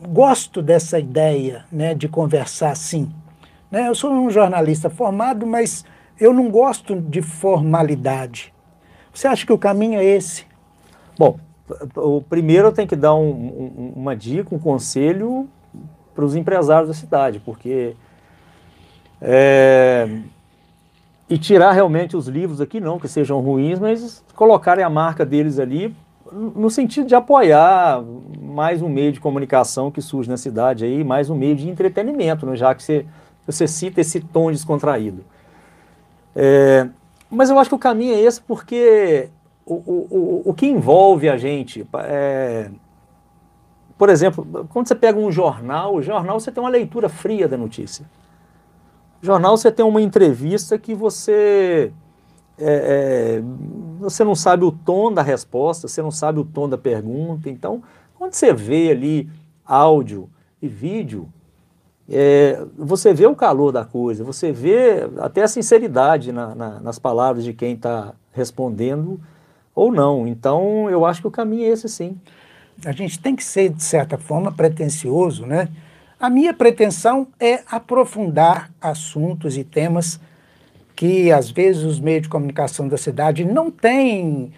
gosto 0.09 0.61
dessa 0.61 0.99
ideia 0.99 1.65
né, 1.71 1.93
de 1.93 2.07
conversar 2.07 2.71
assim. 2.71 3.11
Né? 3.71 3.87
Eu 3.87 3.95
sou 3.95 4.11
um 4.11 4.29
jornalista 4.29 4.89
formado, 4.89 5.45
mas 5.47 5.85
eu 6.19 6.33
não 6.33 6.49
gosto 6.49 6.99
de 6.99 7.21
formalidade. 7.21 8.53
Você 9.13 9.27
acha 9.27 9.45
que 9.45 9.53
o 9.53 9.57
caminho 9.57 9.99
é 9.99 10.05
esse? 10.05 10.45
Bom, 11.17 11.37
o 11.95 12.21
primeiro 12.21 12.67
eu 12.67 12.71
tenho 12.71 12.87
que 12.87 12.95
dar 12.95 13.15
um, 13.15 13.29
um, 13.29 13.93
uma 13.95 14.15
dica, 14.15 14.53
um 14.53 14.59
conselho 14.59 15.47
para 16.13 16.25
os 16.25 16.35
empresários 16.35 16.87
da 16.87 16.93
cidade, 16.93 17.39
porque 17.39 17.95
é, 19.21 20.07
e 21.29 21.37
tirar 21.37 21.71
realmente 21.71 22.15
os 22.15 22.27
livros 22.27 22.61
aqui 22.61 22.79
não 22.79 22.99
que 22.99 23.07
sejam 23.07 23.39
ruins, 23.39 23.79
mas 23.79 24.23
colocarem 24.35 24.83
a 24.83 24.89
marca 24.89 25.25
deles 25.25 25.59
ali 25.59 25.95
no 26.31 26.69
sentido 26.69 27.07
de 27.07 27.15
apoiar 27.15 28.03
mais 28.41 28.81
um 28.81 28.89
meio 28.89 29.11
de 29.11 29.19
comunicação 29.19 29.91
que 29.91 30.01
surge 30.01 30.29
na 30.29 30.37
cidade 30.37 30.83
aí, 30.83 31.03
mais 31.03 31.29
um 31.29 31.35
meio 31.35 31.55
de 31.55 31.69
entretenimento, 31.69 32.45
né, 32.45 32.55
já 32.55 32.73
que 32.73 32.83
você, 32.83 33.05
você 33.45 33.67
cita 33.67 34.01
esse 34.01 34.19
tom 34.19 34.51
descontraído. 34.51 35.23
É, 36.35 36.87
mas 37.29 37.49
eu 37.49 37.59
acho 37.59 37.69
que 37.69 37.75
o 37.75 37.79
caminho 37.79 38.15
é 38.15 38.19
esse 38.19 38.41
porque 38.41 39.29
o, 39.65 39.73
o, 39.73 40.07
o, 40.09 40.41
o 40.49 40.53
que 40.53 40.65
envolve 40.65 41.29
a 41.29 41.37
gente, 41.37 41.85
é, 42.05 42.69
por 44.03 44.09
exemplo, 44.09 44.67
quando 44.67 44.85
você 44.85 44.95
pega 44.95 45.17
um 45.17 45.31
jornal, 45.31 45.95
o 45.95 46.01
jornal 46.01 46.37
você 46.37 46.51
tem 46.51 46.61
uma 46.61 46.69
leitura 46.69 47.07
fria 47.07 47.47
da 47.47 47.55
notícia. 47.55 48.05
O 49.21 49.25
jornal 49.25 49.55
você 49.55 49.71
tem 49.71 49.85
uma 49.85 50.01
entrevista 50.01 50.77
que 50.77 50.93
você 50.93 51.89
é, 52.57 53.37
é, 53.37 53.43
você 54.01 54.25
não 54.25 54.35
sabe 54.35 54.65
o 54.65 54.73
tom 54.73 55.09
da 55.09 55.21
resposta, 55.21 55.87
você 55.87 56.01
não 56.01 56.11
sabe 56.11 56.37
o 56.37 56.43
tom 56.43 56.67
da 56.67 56.77
pergunta. 56.77 57.49
Então, 57.49 57.81
quando 58.17 58.33
você 58.33 58.51
vê 58.51 58.91
ali 58.91 59.29
áudio 59.65 60.29
e 60.61 60.67
vídeo, 60.67 61.29
é, 62.09 62.61
você 62.77 63.13
vê 63.13 63.25
o 63.25 63.33
calor 63.37 63.71
da 63.71 63.85
coisa, 63.85 64.21
você 64.21 64.51
vê 64.51 65.09
até 65.19 65.43
a 65.43 65.47
sinceridade 65.47 66.33
na, 66.33 66.53
na, 66.53 66.79
nas 66.81 66.99
palavras 66.99 67.45
de 67.45 67.53
quem 67.53 67.75
está 67.75 68.15
respondendo 68.33 69.17
ou 69.73 69.93
não. 69.93 70.27
Então, 70.27 70.89
eu 70.89 71.05
acho 71.05 71.21
que 71.21 71.27
o 71.29 71.31
caminho 71.31 71.63
é 71.63 71.69
esse 71.69 71.87
sim. 71.87 72.19
A 72.85 72.91
gente 72.91 73.19
tem 73.19 73.35
que 73.35 73.43
ser, 73.43 73.69
de 73.69 73.83
certa 73.83 74.17
forma, 74.17 74.51
pretencioso, 74.51 75.45
né? 75.45 75.69
A 76.19 76.29
minha 76.29 76.53
pretensão 76.53 77.27
é 77.39 77.63
aprofundar 77.69 78.71
assuntos 78.81 79.57
e 79.57 79.63
temas 79.63 80.19
que 80.95 81.31
às 81.31 81.49
vezes 81.49 81.83
os 81.83 81.99
meios 81.99 82.23
de 82.23 82.29
comunicação 82.29 82.87
da 82.87 82.97
cidade 82.97 83.43
não 83.43 83.69
têm 83.69 84.53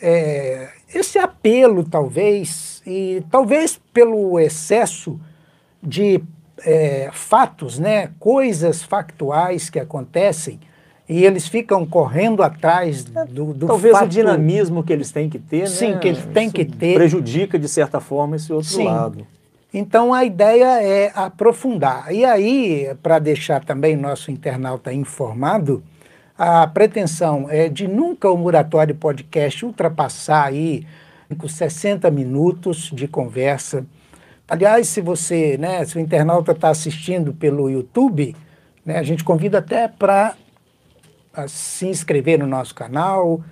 é, 0.00 0.68
esse 0.92 1.18
apelo, 1.18 1.84
talvez, 1.84 2.82
e 2.86 3.22
talvez 3.30 3.80
pelo 3.92 4.38
excesso 4.38 5.20
de 5.82 6.22
é, 6.64 7.10
fatos, 7.12 7.78
né, 7.78 8.10
coisas 8.18 8.82
factuais 8.82 9.70
que 9.70 9.78
acontecem, 9.78 10.58
e 11.08 11.24
eles 11.24 11.46
ficam 11.46 11.86
correndo 11.86 12.42
atrás 12.42 13.04
do, 13.04 13.54
do 13.54 13.66
Talvez 13.66 13.92
fato... 13.92 14.06
o 14.06 14.08
dinamismo 14.08 14.82
que 14.82 14.92
eles 14.92 15.12
têm 15.12 15.28
que 15.28 15.38
ter, 15.38 15.68
Sim, 15.68 15.92
né? 15.92 15.98
que 15.98 16.08
eles 16.08 16.24
têm 16.26 16.46
Isso 16.46 16.54
que 16.54 16.64
ter. 16.64 16.94
Prejudica, 16.94 17.58
de 17.58 17.68
certa 17.68 18.00
forma, 18.00 18.36
esse 18.36 18.52
outro 18.52 18.68
Sim. 18.68 18.84
lado. 18.84 19.26
Então 19.72 20.12
a 20.12 20.24
ideia 20.24 20.82
é 20.82 21.12
aprofundar. 21.14 22.12
E 22.12 22.24
aí, 22.24 22.94
para 23.02 23.18
deixar 23.18 23.64
também 23.64 23.96
nosso 23.96 24.30
internauta 24.30 24.92
informado, 24.92 25.82
a 26.36 26.66
pretensão 26.66 27.46
é 27.48 27.68
de 27.68 27.86
nunca 27.86 28.30
o 28.30 28.36
Muratório 28.36 28.94
Podcast 28.94 29.64
ultrapassar 29.64 30.46
aí 30.46 30.86
com 31.38 31.48
60 31.48 32.10
minutos 32.10 32.90
de 32.92 33.06
conversa 33.06 33.84
Aliás, 34.48 34.86
se 34.86 35.00
você, 35.00 35.58
né, 35.58 35.84
se 35.84 35.96
o 35.96 36.00
internauta 36.00 36.52
está 36.52 36.68
assistindo 36.68 37.32
pelo 37.32 37.68
YouTube, 37.68 38.34
né, 38.84 38.96
a 38.96 39.02
gente 39.02 39.24
convida 39.24 39.58
até 39.58 39.88
para 39.88 40.36
se 41.48 41.86
inscrever 41.86 42.38
no 42.38 42.46
nosso 42.46 42.74
canal, 42.74 43.42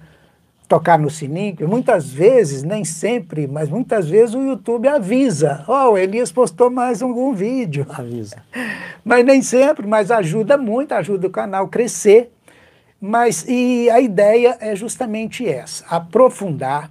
tocar 0.68 0.99
no 0.99 1.11
sininho. 1.11 1.68
Muitas 1.68 2.11
vezes, 2.11 2.62
nem 2.62 2.85
sempre, 2.85 3.47
mas 3.47 3.68
muitas 3.68 4.09
vezes 4.09 4.35
o 4.35 4.42
YouTube 4.42 4.88
avisa: 4.88 5.64
Ó, 5.68 5.88
oh, 5.88 5.92
o 5.92 5.99
Elias 5.99 6.33
postou 6.33 6.70
mais 6.70 7.03
algum 7.03 7.33
vídeo. 7.33 7.87
Avisa. 7.90 8.42
Mas 9.05 9.23
nem 9.23 9.42
sempre, 9.42 9.87
mas 9.87 10.11
ajuda 10.11 10.57
muito, 10.57 10.92
ajuda 10.92 11.27
o 11.27 11.31
canal 11.31 11.66
a 11.66 11.68
crescer. 11.68 12.33
Mas 12.99 13.44
e 13.47 13.90
a 13.90 14.01
ideia 14.01 14.57
é 14.61 14.75
justamente 14.75 15.47
essa: 15.47 15.85
aprofundar, 15.90 16.90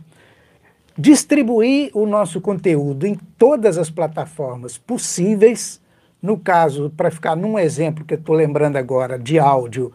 distribuir 0.96 1.90
o 1.92 2.06
nosso 2.06 2.40
conteúdo 2.40 3.08
em 3.08 3.16
todas 3.36 3.80
as 3.80 3.90
plataformas 3.90 4.78
possíveis. 4.78 5.82
No 6.22 6.38
caso, 6.38 6.94
para 6.96 7.10
ficar 7.10 7.36
num 7.36 7.58
exemplo 7.58 8.06
que 8.06 8.14
eu 8.14 8.20
estou 8.20 8.36
lembrando 8.36 8.78
agora 8.78 9.18
de 9.18 9.40
áudio, 9.40 9.92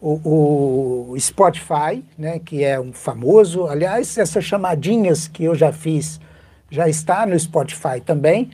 o, 0.00 1.12
o, 1.12 1.20
Spotify, 1.20 2.02
né, 2.16 2.38
que 2.38 2.64
é 2.64 2.80
um 2.80 2.92
famoso. 2.92 3.66
Aliás, 3.66 4.16
essas 4.16 4.44
chamadinhas 4.44 5.28
que 5.28 5.44
eu 5.44 5.54
já 5.54 5.72
fiz 5.72 6.20
já 6.70 6.88
está 6.88 7.26
no 7.26 7.38
Spotify 7.38 8.00
também. 8.04 8.50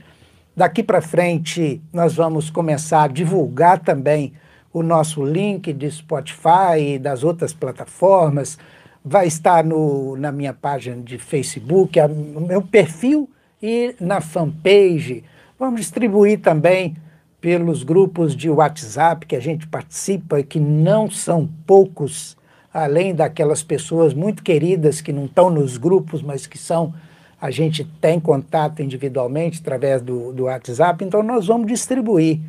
Daqui 0.57 0.83
para 0.83 1.01
frente, 1.01 1.81
nós 1.93 2.15
vamos 2.15 2.51
começar 2.51 3.05
a 3.05 3.09
divulgar 3.09 3.79
também 3.79 4.33
o 4.73 4.83
nosso 4.83 5.25
link 5.25 5.73
de 5.73 5.91
Spotify 5.91 6.95
e 6.95 6.99
das 6.99 7.23
outras 7.23 7.53
plataformas. 7.53 8.59
Vai 9.05 9.27
estar 9.27 9.63
no, 9.63 10.17
na 10.17 10.33
minha 10.33 10.53
página 10.53 11.01
de 11.03 11.19
Facebook, 11.19 12.01
no 12.09 12.41
meu 12.41 12.63
perfil 12.63 13.31
e 13.63 13.95
na 14.01 14.21
fanpage. 14.21 15.23
Vamos 15.59 15.81
distribuir 15.81 16.41
também 16.41 16.97
pelos 17.41 17.83
grupos 17.83 18.35
de 18.35 18.51
WhatsApp 18.51 19.27
que 19.27 19.37
a 19.37 19.41
gente 19.41 19.67
participa, 19.67 20.43
que 20.43 20.59
não 20.59 21.11
são 21.11 21.49
poucos, 21.67 22.37
além 22.73 23.15
daquelas 23.15 23.63
pessoas 23.63 24.15
muito 24.15 24.43
queridas 24.43 25.01
que 25.01 25.13
não 25.13 25.27
estão 25.27 25.51
nos 25.51 25.77
grupos, 25.77 26.23
mas 26.23 26.47
que 26.47 26.59
são 26.59 26.95
a 27.41 27.51
gente 27.51 27.85
tem 28.01 28.19
contato 28.19 28.83
individualmente 28.83 29.61
através 29.61 30.01
do, 30.01 30.33
do 30.33 30.45
WhatsApp, 30.45 31.05
então 31.05 31.23
nós 31.23 31.47
vamos 31.47 31.67
distribuir 31.67 32.41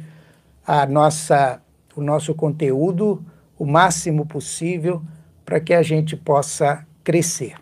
a 0.65 0.86
nossa, 0.86 1.62
o 1.95 2.02
nosso 2.02 2.34
conteúdo 2.34 3.23
o 3.60 3.65
máximo 3.65 4.26
possível 4.26 5.02
para 5.45 5.60
que 5.60 5.73
a 5.73 5.82
gente 5.82 6.15
possa 6.15 6.86
crescer. 7.04 7.56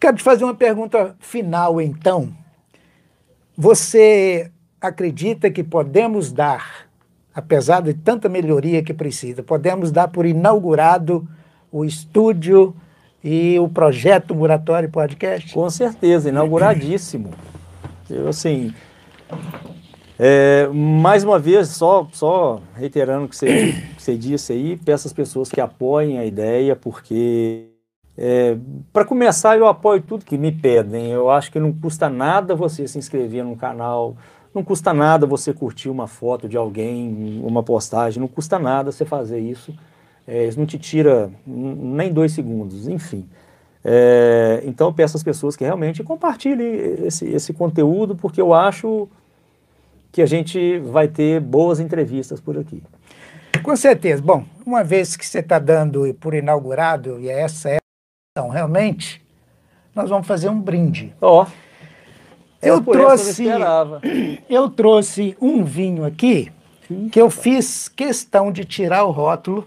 Quero 0.00 0.16
te 0.16 0.22
fazer 0.22 0.44
uma 0.44 0.54
pergunta 0.54 1.16
final, 1.18 1.80
então. 1.80 2.32
Você 3.56 4.50
acredita 4.88 5.50
que 5.50 5.64
podemos 5.64 6.30
dar, 6.30 6.86
apesar 7.34 7.80
de 7.80 7.94
tanta 7.94 8.28
melhoria 8.28 8.82
que 8.82 8.92
precisa, 8.92 9.42
podemos 9.42 9.90
dar 9.90 10.08
por 10.08 10.26
inaugurado 10.26 11.26
o 11.72 11.84
estúdio 11.84 12.74
e 13.22 13.58
o 13.58 13.68
projeto 13.68 14.34
Muratório 14.34 14.88
Podcast? 14.90 15.52
Com 15.52 15.68
certeza, 15.70 16.28
inauguradíssimo. 16.28 17.30
Eu, 18.08 18.28
assim, 18.28 18.74
é, 20.18 20.68
mais 20.68 21.24
uma 21.24 21.38
vez, 21.38 21.68
só, 21.68 22.06
só 22.12 22.60
reiterando 22.76 23.24
o 23.24 23.28
que 23.28 23.36
você, 23.36 23.72
que 23.96 24.02
você 24.02 24.16
disse 24.16 24.52
aí, 24.52 24.76
peço 24.76 25.08
às 25.08 25.12
pessoas 25.12 25.48
que 25.48 25.60
apoiem 25.60 26.18
a 26.18 26.24
ideia, 26.26 26.76
porque 26.76 27.70
é, 28.16 28.56
para 28.92 29.04
começar, 29.04 29.56
eu 29.56 29.66
apoio 29.66 30.00
tudo 30.00 30.24
que 30.24 30.38
me 30.38 30.52
pedem. 30.52 31.10
Eu 31.10 31.30
acho 31.30 31.50
que 31.50 31.58
não 31.58 31.72
custa 31.72 32.08
nada 32.08 32.54
você 32.54 32.86
se 32.86 32.98
inscrever 32.98 33.44
no 33.44 33.56
canal, 33.56 34.16
não 34.54 34.62
custa 34.62 34.94
nada 34.94 35.26
você 35.26 35.52
curtir 35.52 35.88
uma 35.88 36.06
foto 36.06 36.48
de 36.48 36.56
alguém, 36.56 37.42
uma 37.42 37.62
postagem, 37.62 38.20
não 38.20 38.28
custa 38.28 38.58
nada 38.58 38.92
você 38.92 39.04
fazer 39.04 39.40
isso. 39.40 39.74
É, 40.26 40.46
isso 40.46 40.58
não 40.58 40.66
te 40.66 40.78
tira 40.78 41.30
nem 41.46 42.12
dois 42.12 42.32
segundos, 42.32 42.88
enfim. 42.88 43.28
É, 43.84 44.62
então 44.64 44.88
eu 44.88 44.94
peço 44.94 45.16
às 45.16 45.22
pessoas 45.22 45.56
que 45.56 45.64
realmente 45.64 46.02
compartilhem 46.02 47.04
esse, 47.04 47.26
esse 47.26 47.52
conteúdo, 47.52 48.16
porque 48.16 48.40
eu 48.40 48.54
acho 48.54 49.08
que 50.10 50.22
a 50.22 50.26
gente 50.26 50.78
vai 50.78 51.08
ter 51.08 51.40
boas 51.40 51.80
entrevistas 51.80 52.40
por 52.40 52.56
aqui. 52.56 52.82
Com 53.62 53.76
certeza. 53.76 54.22
Bom, 54.22 54.44
uma 54.64 54.84
vez 54.84 55.16
que 55.16 55.26
você 55.26 55.40
está 55.40 55.58
dando 55.58 56.14
por 56.14 56.34
inaugurado, 56.34 57.18
e 57.20 57.28
essa 57.28 57.70
é 57.70 57.76
a 57.76 57.80
então, 58.36 58.48
realmente, 58.48 59.24
nós 59.94 60.10
vamos 60.10 60.26
fazer 60.26 60.48
um 60.48 60.60
brinde. 60.60 61.14
Ó. 61.20 61.42
Oh. 61.42 61.63
Eu 62.64 62.80
trouxe, 62.80 63.44
eu 64.48 64.70
trouxe 64.70 65.36
um 65.40 65.64
vinho 65.64 66.04
aqui 66.04 66.50
que 67.10 67.20
eu 67.20 67.30
fiz 67.30 67.88
questão 67.88 68.52
de 68.52 68.64
tirar 68.64 69.04
o 69.04 69.10
rótulo 69.10 69.66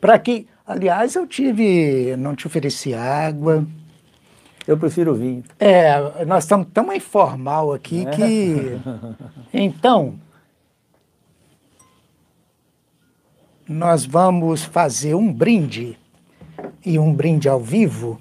para 0.00 0.18
que, 0.18 0.46
aliás, 0.66 1.14
eu 1.14 1.26
tive, 1.26 2.14
não 2.16 2.34
te 2.34 2.46
ofereci 2.46 2.92
água. 2.94 3.66
Eu 4.66 4.76
prefiro 4.78 5.14
vinho. 5.14 5.44
É, 5.58 6.24
nós 6.24 6.44
estamos 6.44 6.66
tão 6.72 6.92
informal 6.92 7.72
aqui 7.72 8.06
é. 8.06 8.10
que, 8.10 8.80
então, 9.52 10.14
nós 13.68 14.04
vamos 14.04 14.62
fazer 14.62 15.14
um 15.14 15.32
brinde 15.32 15.98
e 16.84 16.98
um 16.98 17.12
brinde 17.12 17.48
ao 17.48 17.60
vivo. 17.60 18.20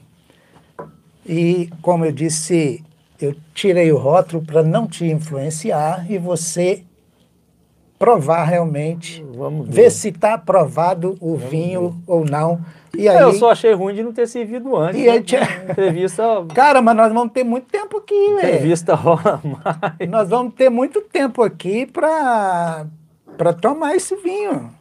E, 1.25 1.69
como 1.81 2.05
eu 2.05 2.11
disse, 2.11 2.83
eu 3.25 3.35
tirei 3.53 3.91
o 3.91 3.97
rótulo 3.97 4.43
para 4.43 4.63
não 4.63 4.87
te 4.87 5.05
influenciar 5.05 6.09
e 6.09 6.17
você 6.17 6.83
provar 7.97 8.43
realmente, 8.43 9.23
Vamos 9.33 9.67
ver, 9.67 9.83
ver 9.83 9.91
se 9.91 10.09
está 10.09 10.33
aprovado 10.33 11.17
o 11.21 11.37
Vamos 11.37 11.49
vinho 11.49 11.89
ver. 11.89 12.03
ou 12.07 12.25
não. 12.25 12.59
E 12.95 13.07
aí, 13.07 13.17
eu 13.17 13.33
só 13.33 13.51
achei 13.51 13.73
ruim 13.73 13.95
de 13.95 14.03
não 14.03 14.11
ter 14.11 14.27
servido 14.27 14.75
antes. 14.75 14.99
E 14.99 15.05
né? 15.05 15.21
te... 15.21 15.35
Entrevista. 15.69 16.23
Cara, 16.53 16.81
mas 16.81 16.95
nós 16.95 17.13
vamos 17.13 17.33
ter 17.33 17.43
muito 17.43 17.67
tempo 17.67 17.97
aqui, 17.97 18.13
velho. 18.13 18.37
Entrevista 18.37 18.93
rola 18.93 19.41
mais. 19.43 20.09
Nós 20.09 20.29
vamos 20.29 20.53
ter 20.53 20.69
muito 20.69 21.01
tempo 21.01 21.41
aqui 21.41 21.85
para 21.85 22.85
para 23.37 23.53
tomar 23.53 23.95
esse 23.95 24.15
vinho. 24.17 24.71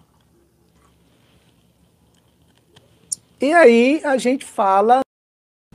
E 3.40 3.52
aí 3.52 4.00
a 4.04 4.16
gente 4.16 4.44
fala 4.44 5.01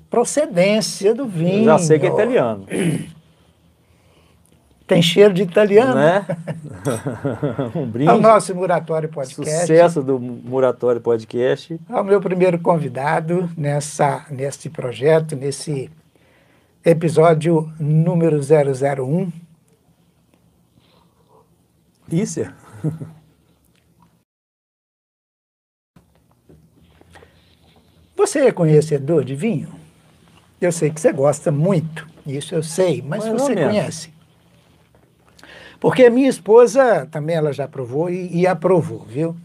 procedência 0.10 1.14
do 1.14 1.26
vinho. 1.26 1.66
Já 1.66 1.78
sei 1.78 2.00
que 2.00 2.06
é 2.06 2.10
italiano. 2.10 2.66
Tem 4.88 5.02
cheiro 5.02 5.34
de 5.34 5.44
italiano. 5.44 5.96
Né? 5.96 6.26
um 7.76 7.86
brinde. 7.86 8.10
É 8.10 8.14
o 8.14 8.22
nosso 8.22 8.56
Muratório 8.56 9.10
Podcast. 9.10 9.60
Sucesso 9.62 10.02
do 10.02 10.18
Muratório 10.18 11.02
Podcast. 11.02 11.80
É 11.90 11.96
o 11.96 12.04
meu 12.04 12.22
primeiro 12.22 12.58
convidado 12.60 13.50
nessa, 13.58 14.26
nesse 14.30 14.70
projeto, 14.70 15.36
nesse 15.36 15.92
episódio 16.86 17.70
número 17.78 18.40
001. 18.40 19.32
Isso. 22.10 22.42
Você 28.16 28.40
é 28.40 28.52
conhecedor 28.52 29.26
de 29.26 29.36
vinho? 29.36 29.77
Eu 30.60 30.72
sei 30.72 30.90
que 30.90 31.00
você 31.00 31.14
gosta 31.14 31.52
muito, 31.52 32.08
isso 32.26 32.56
eu 32.56 32.64
sei, 32.64 33.02
mas 33.02 33.28
Mais 33.28 33.42
você 33.42 33.54
conhece. 33.56 34.10
Porque 35.80 36.06
a 36.06 36.10
minha 36.10 36.28
esposa 36.28 37.08
também 37.12 37.36
ela 37.36 37.54
já 37.54 37.68
provou 37.68 38.10
e, 38.10 38.36
e, 38.36 38.48
aprovou, 38.48 39.06
viu? 39.08 39.36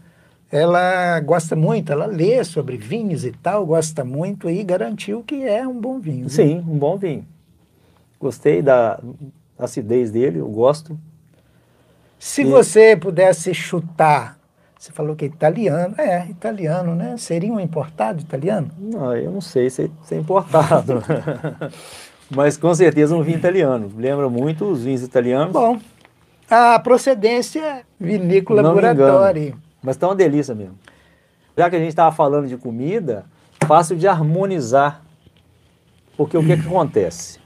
Ela 0.51 1.19
gosta 1.19 1.55
muito, 1.55 1.91
ela 1.91 2.05
lê 2.05 2.43
sobre 2.43 2.77
vinhos 2.77 3.25
e 3.25 3.31
tal, 3.31 3.65
gosta 3.65 4.03
muito 4.03 4.49
e 4.49 4.63
garantiu 4.63 5.23
que 5.23 5.43
é 5.43 5.67
um 5.67 5.79
bom 5.79 5.99
vinho. 5.99 6.21
Viu? 6.21 6.29
Sim, 6.29 6.57
um 6.67 6.77
bom 6.77 6.97
vinho. 6.97 7.25
Gostei 8.19 8.61
da 8.61 8.99
acidez 9.57 10.11
dele, 10.11 10.39
eu 10.39 10.47
gosto. 10.47 10.97
Se 12.17 12.41
e... 12.41 12.45
você 12.45 12.95
pudesse 12.95 13.53
chutar 13.53 14.39
você 14.83 14.91
falou 14.91 15.15
que 15.15 15.23
é 15.23 15.27
italiano. 15.29 15.95
É, 15.97 16.27
italiano, 16.27 16.93
né? 16.93 17.15
Seria 17.15 17.53
um 17.53 17.57
importado 17.57 18.19
italiano? 18.19 18.69
Não, 18.77 19.15
eu 19.15 19.31
não 19.31 19.39
sei 19.39 19.69
se 19.69 19.89
é 20.11 20.15
importado. 20.15 21.01
Mas 22.29 22.57
com 22.57 22.75
certeza 22.75 23.15
um 23.15 23.23
vinho 23.23 23.37
italiano. 23.37 23.89
Lembra 23.95 24.27
muito 24.27 24.65
os 24.65 24.83
vinhos 24.83 25.01
italianos. 25.01 25.53
Bom, 25.53 25.79
a 26.49 26.77
procedência 26.79 27.85
vinícola 27.97 28.61
Buratori. 28.61 29.55
Mas 29.81 29.95
tá 29.95 30.09
uma 30.09 30.15
delícia 30.15 30.53
mesmo. 30.53 30.77
Já 31.57 31.69
que 31.69 31.77
a 31.77 31.79
gente 31.79 31.87
estava 31.87 32.13
falando 32.13 32.49
de 32.49 32.57
comida, 32.57 33.23
fácil 33.65 33.95
de 33.95 34.05
harmonizar. 34.05 35.01
Porque 36.17 36.37
o 36.37 36.45
que, 36.45 36.57
que 36.57 36.67
acontece? 36.67 37.39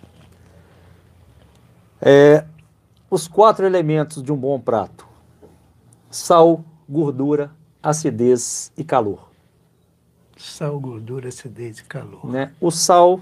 É, 2.02 2.46
os 3.12 3.28
quatro 3.28 3.64
elementos 3.64 4.24
de 4.24 4.34
um 4.34 4.36
bom 4.36 4.60
prato: 4.60 5.08
sal, 6.10 6.64
gordura, 6.88 7.52
acidez 7.82 8.72
e 8.78 8.84
calor. 8.84 9.30
Sal, 10.38 10.80
gordura, 10.80 11.30
acidez 11.30 11.80
e 11.80 11.84
calor. 11.84 12.26
Né? 12.26 12.54
O 12.62 12.70
sal, 12.70 13.22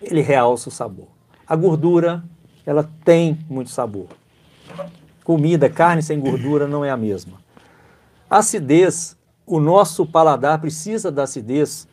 ele 0.00 0.20
realça 0.20 0.68
o 0.68 0.72
sabor. 0.72 1.08
A 1.46 1.54
gordura, 1.54 2.24
ela 2.66 2.88
tem 3.04 3.38
muito 3.48 3.70
sabor. 3.70 4.08
Comida, 5.24 5.70
carne 5.70 6.02
sem 6.02 6.18
gordura 6.18 6.66
não 6.66 6.84
é 6.84 6.90
a 6.90 6.96
mesma. 6.96 7.40
Acidez, 8.28 9.16
o 9.46 9.60
nosso 9.60 10.06
paladar 10.06 10.60
precisa 10.60 11.12
da 11.12 11.24
acidez 11.24 11.86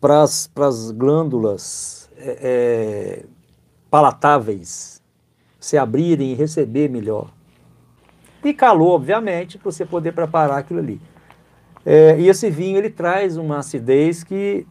para 0.00 0.22
as 0.22 0.90
glândulas 0.90 2.10
é, 2.16 2.38
é, 2.42 3.26
palatáveis 3.90 5.00
se 5.58 5.78
abrirem 5.78 6.32
e 6.32 6.34
receber 6.34 6.88
melhor. 6.88 7.30
E 8.44 8.52
calor, 8.52 8.94
obviamente, 8.94 9.58
para 9.58 9.70
você 9.70 9.84
poder 9.84 10.12
preparar 10.12 10.58
aquilo 10.58 10.80
ali. 10.80 11.00
É, 11.84 12.18
e 12.18 12.28
esse 12.28 12.50
vinho 12.50 12.78
ele 12.78 12.90
traz 12.90 13.36
uma 13.36 13.58
acidez 13.58 14.22
que 14.22 14.66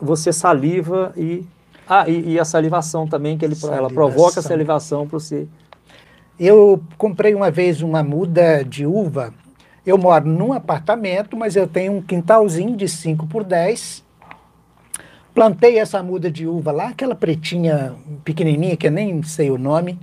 você 0.00 0.32
saliva 0.32 1.12
e 1.16 1.46
ah, 1.92 2.08
e, 2.08 2.34
e 2.34 2.38
a 2.38 2.44
salivação 2.44 3.04
também, 3.04 3.36
que 3.36 3.44
ele, 3.44 3.56
ela 3.64 3.90
provoca 3.90 4.38
a 4.38 4.42
salivação 4.44 5.08
para 5.08 5.18
você. 5.18 5.48
Eu 6.38 6.80
comprei 6.96 7.34
uma 7.34 7.50
vez 7.50 7.82
uma 7.82 8.00
muda 8.00 8.64
de 8.64 8.86
uva. 8.86 9.34
Eu 9.84 9.98
moro 9.98 10.24
num 10.24 10.52
apartamento, 10.52 11.36
mas 11.36 11.56
eu 11.56 11.66
tenho 11.66 11.94
um 11.94 12.00
quintalzinho 12.00 12.76
de 12.76 12.86
5 12.86 13.26
por 13.26 13.42
10. 13.42 14.04
Plantei 15.34 15.80
essa 15.80 16.00
muda 16.00 16.30
de 16.30 16.46
uva 16.46 16.70
lá, 16.70 16.90
aquela 16.90 17.16
pretinha 17.16 17.96
pequenininha, 18.24 18.76
que 18.76 18.86
eu 18.86 18.92
nem 18.92 19.20
sei 19.24 19.50
o 19.50 19.58
nome. 19.58 19.98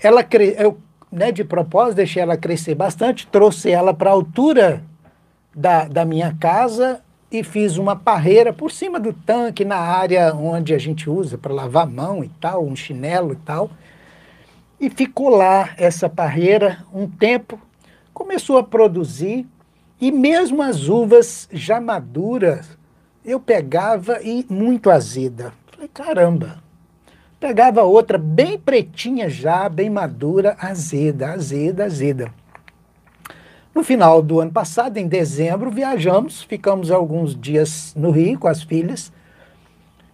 Ela 0.00 0.22
cre... 0.22 0.54
eu, 0.56 0.78
né, 1.10 1.32
de 1.32 1.44
propósito, 1.44 1.96
deixei 1.96 2.22
ela 2.22 2.36
crescer 2.36 2.74
bastante, 2.74 3.26
trouxe 3.26 3.70
ela 3.70 3.94
para 3.94 4.10
a 4.10 4.12
altura 4.12 4.82
da, 5.54 5.84
da 5.84 6.04
minha 6.04 6.36
casa 6.38 7.00
e 7.30 7.42
fiz 7.42 7.76
uma 7.76 7.94
parreira 7.94 8.52
por 8.52 8.70
cima 8.70 8.98
do 8.98 9.12
tanque, 9.12 9.64
na 9.64 9.76
área 9.76 10.34
onde 10.34 10.74
a 10.74 10.78
gente 10.78 11.10
usa 11.10 11.36
para 11.36 11.52
lavar 11.52 11.84
a 11.84 11.90
mão 11.90 12.24
e 12.24 12.28
tal, 12.40 12.64
um 12.64 12.74
chinelo 12.74 13.32
e 13.32 13.36
tal. 13.36 13.70
E 14.80 14.88
ficou 14.88 15.28
lá 15.28 15.70
essa 15.76 16.08
parreira 16.08 16.84
um 16.92 17.08
tempo, 17.08 17.60
começou 18.14 18.56
a 18.58 18.62
produzir, 18.62 19.46
e 20.00 20.12
mesmo 20.12 20.62
as 20.62 20.88
uvas 20.88 21.48
já 21.52 21.80
maduras, 21.80 22.78
eu 23.24 23.40
pegava 23.40 24.20
e 24.22 24.46
muito 24.48 24.90
azeda. 24.90 25.52
Falei, 25.72 25.88
caramba. 25.88 26.67
Pegava 27.40 27.84
outra 27.84 28.18
bem 28.18 28.58
pretinha 28.58 29.30
já, 29.30 29.68
bem 29.68 29.88
madura, 29.88 30.56
azeda, 30.58 31.32
azeda, 31.32 31.84
azeda. 31.84 32.32
No 33.72 33.84
final 33.84 34.20
do 34.20 34.40
ano 34.40 34.50
passado, 34.50 34.96
em 34.96 35.06
dezembro, 35.06 35.70
viajamos, 35.70 36.42
ficamos 36.42 36.90
alguns 36.90 37.38
dias 37.38 37.94
no 37.94 38.10
Rio 38.10 38.40
com 38.40 38.48
as 38.48 38.64
filhas. 38.64 39.12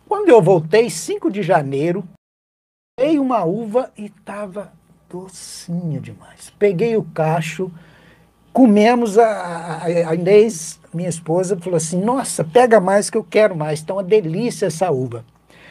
Quando 0.06 0.28
eu 0.28 0.42
voltei, 0.42 0.90
5 0.90 1.30
de 1.30 1.42
janeiro, 1.42 2.04
peguei 2.94 3.18
uma 3.18 3.42
uva 3.42 3.90
e 3.96 4.04
estava 4.04 4.70
docinho 5.08 6.02
demais. 6.02 6.52
Peguei 6.58 6.94
o 6.94 7.04
cacho, 7.04 7.72
comemos, 8.52 9.18
a, 9.18 9.82
a, 9.84 10.14
Inês, 10.14 10.78
minha 10.92 11.08
esposa, 11.08 11.56
falou 11.56 11.78
assim, 11.78 12.00
nossa, 12.02 12.44
pega 12.44 12.78
mais 12.80 13.08
que 13.08 13.16
eu 13.16 13.24
quero 13.24 13.56
mais, 13.56 13.78
está 13.78 13.94
uma 13.94 14.04
delícia 14.04 14.66
essa 14.66 14.90
uva. 14.90 15.24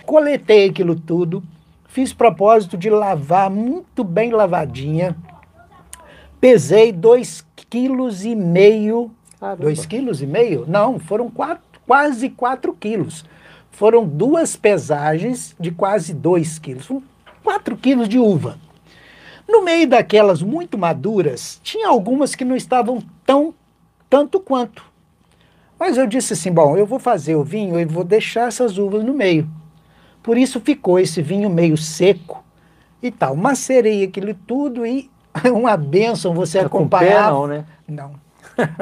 Coletei 0.05 0.69
aquilo 0.69 0.95
tudo, 0.95 1.43
fiz 1.87 2.13
propósito 2.13 2.77
de 2.77 2.89
lavar 2.89 3.49
muito 3.49 4.03
bem 4.03 4.31
lavadinha, 4.31 5.15
pesei 6.41 6.91
dois 6.91 7.45
quilos 7.69 8.25
e 8.25 8.35
meio. 8.35 9.11
Caramba. 9.39 9.63
Dois 9.63 9.85
quilos 9.85 10.21
e 10.21 10.27
meio? 10.27 10.65
Não, 10.67 10.99
foram 10.99 11.29
quatro, 11.29 11.63
quase 11.87 12.29
quatro 12.29 12.73
quilos. 12.73 13.25
Foram 13.71 14.05
duas 14.05 14.55
pesagens 14.55 15.55
de 15.59 15.71
quase 15.71 16.13
dois 16.13 16.59
quilos. 16.59 16.89
quatro 17.43 17.75
quilos 17.75 18.07
de 18.07 18.19
uva. 18.19 18.57
No 19.47 19.63
meio 19.63 19.87
daquelas 19.87 20.41
muito 20.41 20.77
maduras, 20.77 21.59
tinha 21.63 21.87
algumas 21.87 22.35
que 22.35 22.45
não 22.45 22.55
estavam 22.55 23.01
tão 23.25 23.53
tanto 24.09 24.39
quanto. 24.39 24.85
Mas 25.79 25.97
eu 25.97 26.07
disse 26.07 26.33
assim, 26.33 26.51
bom, 26.51 26.77
eu 26.77 26.85
vou 26.85 26.99
fazer 26.99 27.35
o 27.35 27.43
vinho 27.43 27.79
e 27.79 27.85
vou 27.85 28.03
deixar 28.03 28.47
essas 28.47 28.77
uvas 28.77 29.03
no 29.03 29.13
meio. 29.13 29.49
Por 30.23 30.37
isso 30.37 30.61
ficou 30.61 30.97
esse 30.97 31.21
vinho 31.21 31.49
meio 31.49 31.75
seco 31.75 32.43
e 33.01 33.11
tal. 33.11 33.35
Macerei 33.35 34.05
aquilo 34.05 34.33
tudo 34.33 34.85
e 34.85 35.11
uma 35.53 35.75
benção 35.75 36.33
você 36.33 36.59
é 36.59 36.61
acompanhar. 36.61 37.29
Com 37.29 37.29
pé 37.29 37.31
não, 37.31 37.47
né? 37.47 37.65
Não. 37.85 38.23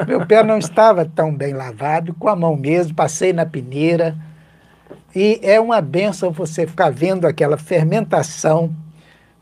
Meu 0.07 0.25
pé 0.25 0.43
não 0.43 0.57
estava 0.57 1.05
tão 1.05 1.33
bem 1.33 1.53
lavado, 1.53 2.13
com 2.13 2.27
a 2.27 2.35
mão 2.35 2.55
mesmo, 2.55 2.93
passei 2.93 3.33
na 3.33 3.45
peneira. 3.45 4.15
E 5.15 5.39
é 5.41 5.59
uma 5.59 5.81
benção 5.81 6.31
você 6.31 6.67
ficar 6.67 6.91
vendo 6.91 7.25
aquela 7.25 7.57
fermentação. 7.57 8.73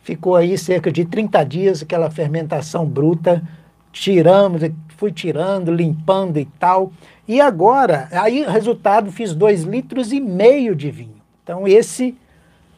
Ficou 0.01 0.35
aí 0.35 0.57
cerca 0.57 0.91
de 0.91 1.03
30 1.03 1.43
dias 1.43 1.81
aquela 1.83 2.09
fermentação 2.09 2.85
bruta. 2.85 3.43
Tiramos, 3.91 4.61
fui 4.97 5.11
tirando, 5.11 5.71
limpando 5.71 6.37
e 6.37 6.45
tal. 6.45 6.91
E 7.27 7.41
agora, 7.41 8.07
aí 8.11 8.45
resultado, 8.47 9.11
fiz 9.11 9.33
dois 9.35 9.63
litros 9.63 10.13
e 10.13 10.19
meio 10.19 10.75
de 10.75 10.89
vinho. 10.89 11.18
Então 11.49 11.67
esse 11.67 12.15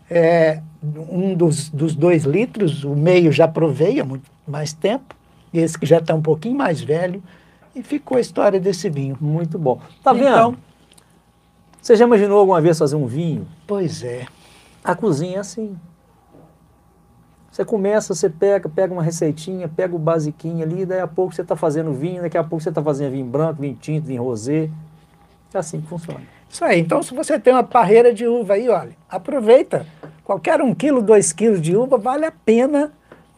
é, 0.10 0.62
um 0.82 1.36
dos, 1.36 1.68
dos 1.68 1.94
dois 1.94 2.24
litros, 2.24 2.86
o 2.86 2.96
meio 2.96 3.30
já 3.30 3.46
provei 3.46 4.00
há 4.00 4.06
muito 4.06 4.32
mais 4.48 4.72
tempo, 4.72 5.14
esse 5.54 5.78
que 5.78 5.86
já 5.86 5.98
está 5.98 6.16
um 6.16 6.22
pouquinho 6.22 6.56
mais 6.56 6.80
velho, 6.80 7.22
e 7.76 7.84
ficou 7.84 8.18
a 8.18 8.22
história 8.22 8.62
desse 8.62 8.90
vinho. 8.90 9.18
Muito 9.20 9.60
bom. 9.60 9.82
Tá 10.02 10.14
vendo? 10.14 10.26
Então, 10.26 10.58
você 11.82 11.98
já 11.98 12.06
imaginou 12.06 12.40
alguma 12.40 12.62
vez 12.62 12.80
fazer 12.80 12.96
um 12.96 13.06
vinho? 13.06 13.46
Pois 13.68 14.04
é. 14.04 14.26
A 14.82 14.96
cozinha 14.96 15.36
é 15.36 15.40
assim. 15.40 15.78
Você 17.52 17.66
começa, 17.66 18.16
você 18.16 18.30
pega, 18.30 18.70
pega 18.70 18.94
uma 18.94 19.04
receitinha, 19.04 19.68
pega 19.68 19.94
o 19.94 20.00
basiquinho 20.00 20.64
ali, 20.64 20.86
daí 20.86 21.02
a 21.02 21.08
pouco 21.08 21.36
você 21.36 21.42
está 21.42 21.58
fazendo 21.58 21.92
vinho, 21.92 22.22
daqui 22.22 22.38
a 22.38 22.44
pouco 22.44 22.64
você 22.64 22.70
está 22.70 22.82
fazendo 22.82 23.12
vinho 23.12 23.26
branco, 23.26 23.62
vinho 23.62 23.76
tinto, 23.76 24.06
vinho 24.06 24.24
rosé. 24.24 24.70
É 25.54 25.58
assim 25.58 25.82
que 25.82 25.88
funciona. 25.88 26.22
Isso 26.50 26.64
aí. 26.64 26.80
Então, 26.80 27.02
se 27.02 27.14
você 27.14 27.40
tem 27.40 27.54
uma 27.54 27.64
parreira 27.64 28.14
de 28.14 28.28
uva 28.28 28.54
aí, 28.54 28.70
olha, 28.70 28.92
aproveita. 29.10 29.86
Qualquer 30.24 30.62
um 30.62 30.74
quilo, 30.74 31.02
dois 31.02 31.32
quilos 31.34 31.62
de 31.62 31.76
uva 31.76 31.98
vale 31.98 32.26
a 32.26 32.32
pena 32.32 32.92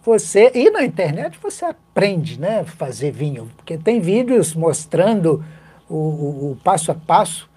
você. 0.03 0.51
E 0.53 0.70
na 0.70 0.84
internet 0.84 1.39
você 1.41 1.66
aprende, 1.66 2.39
né? 2.39 2.64
Fazer 2.64 3.11
vinho. 3.11 3.49
Porque 3.55 3.78
tem 3.78 3.99
vídeos 3.99 4.53
mostrando 4.53 5.43
o, 5.89 5.95
o, 5.95 6.51
o 6.51 6.57
passo 6.64 6.91
a 6.91 6.95
passo. 6.95 7.49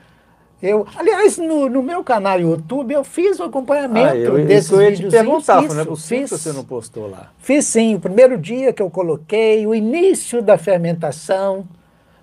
Eu, 0.63 0.87
aliás, 0.97 1.37
no, 1.37 1.69
no, 1.69 1.83
meu 1.83 2.03
canal 2.03 2.41
YouTube 2.41 2.93
eu 2.93 3.05
fiz 3.05 3.39
o 3.39 3.45
acompanhamento 3.45 4.13
ah, 4.13 4.17
eu, 4.17 4.47
desses 4.47 4.67
isso 4.67 4.81
eu 4.81 4.91
vídeos. 4.91 5.13
Te 5.13 5.17
perguntar, 5.19 5.63
não 5.63 5.81
é 5.81 5.85
possível 5.85 6.29
fiz, 6.29 6.43
você 6.43 6.53
não 6.53 6.65
postou 6.65 7.11
lá. 7.11 7.31
Fiz 7.39 7.67
sim, 7.67 7.95
o 7.95 8.01
primeiro 8.01 8.39
dia 8.39 8.73
que 8.73 8.81
eu 8.81 8.89
coloquei, 8.89 9.67
o 9.67 9.75
início 9.75 10.41
da 10.41 10.57
fermentação, 10.57 11.69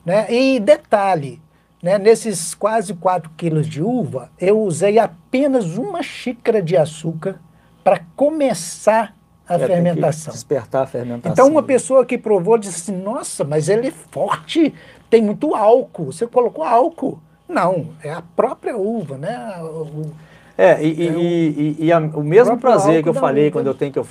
né? 0.04 0.26
E 0.34 0.60
detalhe, 0.60 1.40
né, 1.84 2.00
nesses 2.00 2.56
quase 2.56 2.94
4 2.94 3.30
quilos 3.36 3.68
de 3.68 3.84
uva, 3.84 4.30
eu 4.40 4.62
usei 4.62 4.98
apenas 4.98 5.78
uma 5.78 6.02
xícara 6.02 6.62
de 6.62 6.78
açúcar 6.78 7.42
para 7.84 8.00
começar 8.16 9.14
a 9.46 9.56
é, 9.56 9.68
fermentação. 9.68 10.34
despertar 10.34 10.84
a 10.84 10.88
fermentação. 10.88 11.34
Então, 11.34 11.48
uma 11.50 11.62
pessoa 11.62 12.06
que 12.06 12.18
provou 12.18 12.58
disse 12.58 12.90
assim: 12.90 13.04
Nossa, 13.04 13.44
mas 13.44 13.68
ele 13.68 13.88
é 13.90 13.92
forte, 13.92 14.74
tem 15.10 15.22
muito 15.22 15.54
álcool. 15.54 16.06
Você 16.06 16.26
colocou 16.26 16.64
álcool. 16.64 17.20
Não, 17.50 17.90
é 18.02 18.14
a 18.14 18.24
própria 18.34 18.78
uva, 18.78 19.18
né? 19.18 19.62
O, 19.62 20.10
é, 20.58 20.82
e, 20.82 21.08
é 21.08 21.12
o, 21.12 21.20
e, 21.20 21.76
e 21.80 21.92
a, 21.92 22.00
o 22.00 22.24
mesmo 22.24 22.58
prazer 22.58 23.04
que 23.04 23.10
eu 23.10 23.14
falei 23.14 23.52
quando 23.52 23.68
eu, 23.68 23.74
tenho 23.74 23.92
que 23.92 24.00
eu, 24.00 24.08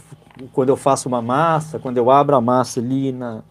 quando 0.53 0.69
eu 0.69 0.77
faço 0.77 1.09
uma 1.09 1.23
massa, 1.23 1.79
quando 1.79 1.97
eu 1.97 2.11
abro 2.11 2.37
a 2.37 2.41
massa 2.41 2.81
ali 2.81 3.13
na, 3.13 3.43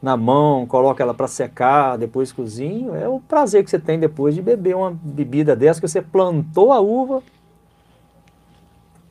na 0.00 0.16
mão, 0.16 0.66
coloca 0.66 1.02
ela 1.02 1.14
para 1.14 1.26
secar, 1.26 1.96
depois 1.96 2.32
cozinho, 2.32 2.94
é 2.94 3.08
o 3.08 3.18
prazer 3.18 3.64
que 3.64 3.70
você 3.70 3.78
tem 3.78 3.98
depois 3.98 4.34
de 4.34 4.42
beber 4.42 4.76
uma 4.76 4.90
bebida 4.90 5.56
dessa 5.56 5.80
que 5.80 5.88
você 5.88 6.02
plantou 6.02 6.72
a 6.72 6.80
uva, 6.80 7.22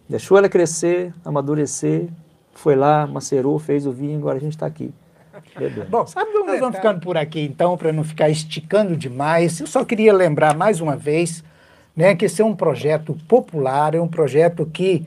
deixou 0.07 0.38
ela 0.38 0.47
crescer, 0.47 1.13
amadurecer, 1.23 2.07
foi 2.53 2.75
lá, 2.75 3.05
macerou, 3.05 3.57
fez 3.59 3.86
o 3.86 3.91
vinho, 3.91 4.19
agora 4.19 4.38
a 4.38 4.41
gente 4.41 4.53
está 4.53 4.65
aqui. 4.65 4.93
Bebendo. 5.57 5.89
Bom, 5.89 6.05
sabe, 6.05 6.31
nós 6.31 6.59
vamos 6.59 6.75
ficando 6.75 6.99
por 6.99 7.17
aqui 7.17 7.41
então, 7.41 7.77
para 7.77 7.91
não 7.91 8.03
ficar 8.03 8.29
esticando 8.29 8.95
demais. 8.95 9.59
Eu 9.59 9.67
só 9.67 9.86
queria 9.86 10.13
lembrar 10.13 10.55
mais 10.55 10.81
uma 10.81 10.95
vez 10.95 11.43
né, 11.95 12.15
que 12.15 12.25
esse 12.25 12.41
é 12.41 12.45
um 12.45 12.55
projeto 12.55 13.17
popular, 13.27 13.95
é 13.95 14.01
um 14.01 14.07
projeto 14.07 14.65
que 14.65 15.05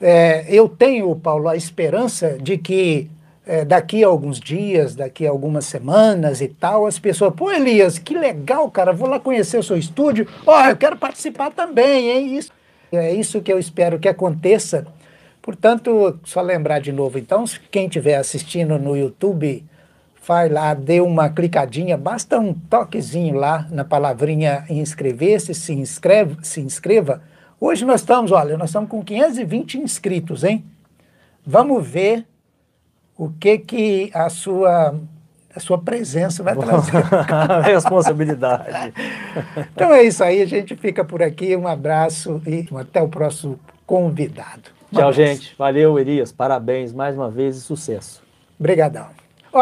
é, 0.00 0.44
eu 0.48 0.68
tenho, 0.68 1.14
Paulo, 1.16 1.48
a 1.48 1.56
esperança 1.56 2.38
de 2.40 2.58
que 2.58 3.10
é, 3.46 3.64
daqui 3.64 4.02
a 4.02 4.06
alguns 4.06 4.40
dias, 4.40 4.94
daqui 4.94 5.26
a 5.26 5.30
algumas 5.30 5.64
semanas 5.66 6.40
e 6.40 6.48
tal, 6.48 6.86
as 6.86 6.98
pessoas, 6.98 7.34
pô, 7.34 7.50
Elias, 7.50 7.98
que 7.98 8.16
legal, 8.16 8.70
cara, 8.70 8.92
vou 8.92 9.08
lá 9.08 9.20
conhecer 9.20 9.58
o 9.58 9.62
seu 9.62 9.76
estúdio, 9.76 10.26
ó, 10.46 10.62
oh, 10.62 10.70
eu 10.70 10.76
quero 10.76 10.96
participar 10.96 11.50
também, 11.50 12.10
hein? 12.10 12.36
Isso, 12.36 12.50
é 12.92 13.12
isso 13.12 13.40
que 13.40 13.52
eu 13.52 13.58
espero 13.58 13.98
que 13.98 14.08
aconteça. 14.08 14.86
Portanto, 15.42 16.18
só 16.24 16.40
lembrar 16.40 16.78
de 16.80 16.90
novo, 16.90 17.18
então, 17.18 17.44
quem 17.70 17.86
estiver 17.86 18.16
assistindo 18.16 18.78
no 18.78 18.96
YouTube, 18.96 19.62
vai 20.26 20.48
lá, 20.48 20.72
dê 20.72 21.00
uma 21.00 21.28
clicadinha, 21.28 21.98
basta 21.98 22.38
um 22.38 22.54
toquezinho 22.54 23.34
lá 23.34 23.66
na 23.70 23.84
palavrinha 23.84 24.64
inscrever-se, 24.70 25.52
se 25.54 25.74
inscreve, 25.74 26.38
se 26.42 26.60
inscreva, 26.60 27.20
Hoje 27.66 27.84
nós 27.86 28.02
estamos, 28.02 28.30
olha, 28.30 28.58
nós 28.58 28.68
estamos 28.68 28.90
com 28.90 29.02
520 29.02 29.78
inscritos, 29.78 30.44
hein? 30.44 30.62
Vamos 31.46 31.86
ver 31.86 32.26
o 33.16 33.30
que 33.30 33.58
que 33.58 34.10
a 34.14 34.28
sua 34.28 34.94
a 35.54 35.60
sua 35.60 35.78
presença 35.78 36.42
vai 36.42 36.56
trazer. 36.56 37.04
Responsabilidade. 37.62 38.92
então 39.72 39.92
é 39.94 40.02
isso 40.02 40.24
aí, 40.24 40.42
a 40.42 40.46
gente 40.46 40.74
fica 40.74 41.04
por 41.04 41.22
aqui. 41.22 41.54
Um 41.54 41.68
abraço 41.68 42.42
e 42.44 42.66
até 42.76 43.00
o 43.00 43.08
próximo 43.08 43.58
convidado. 43.86 44.70
Um 44.92 44.96
Tchau, 44.96 45.08
abraço. 45.08 45.12
gente. 45.12 45.54
Valeu, 45.56 45.98
Elias. 45.98 46.32
Parabéns 46.32 46.92
mais 46.92 47.16
uma 47.16 47.30
vez 47.30 47.56
e 47.56 47.60
sucesso. 47.60 48.22
Obrigadão. 48.58 49.06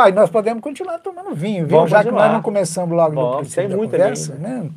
E 0.08 0.12
nós 0.12 0.30
podemos 0.30 0.62
continuar 0.62 0.98
tomando 1.00 1.34
vinho, 1.34 1.66
viu? 1.66 1.76
Vamos 1.76 1.90
Já 1.90 1.98
continuar. 1.98 2.20
que 2.20 2.26
nós 2.26 2.34
não 2.36 2.42
começamos 2.42 2.96
logo 2.96 3.14
Bom, 3.14 3.30
no 3.30 3.36
princípio 3.38 3.62
tem 3.62 3.68
da 3.68 3.76
muita 3.76 3.98
conversa, 3.98 4.34
né? 4.36 4.70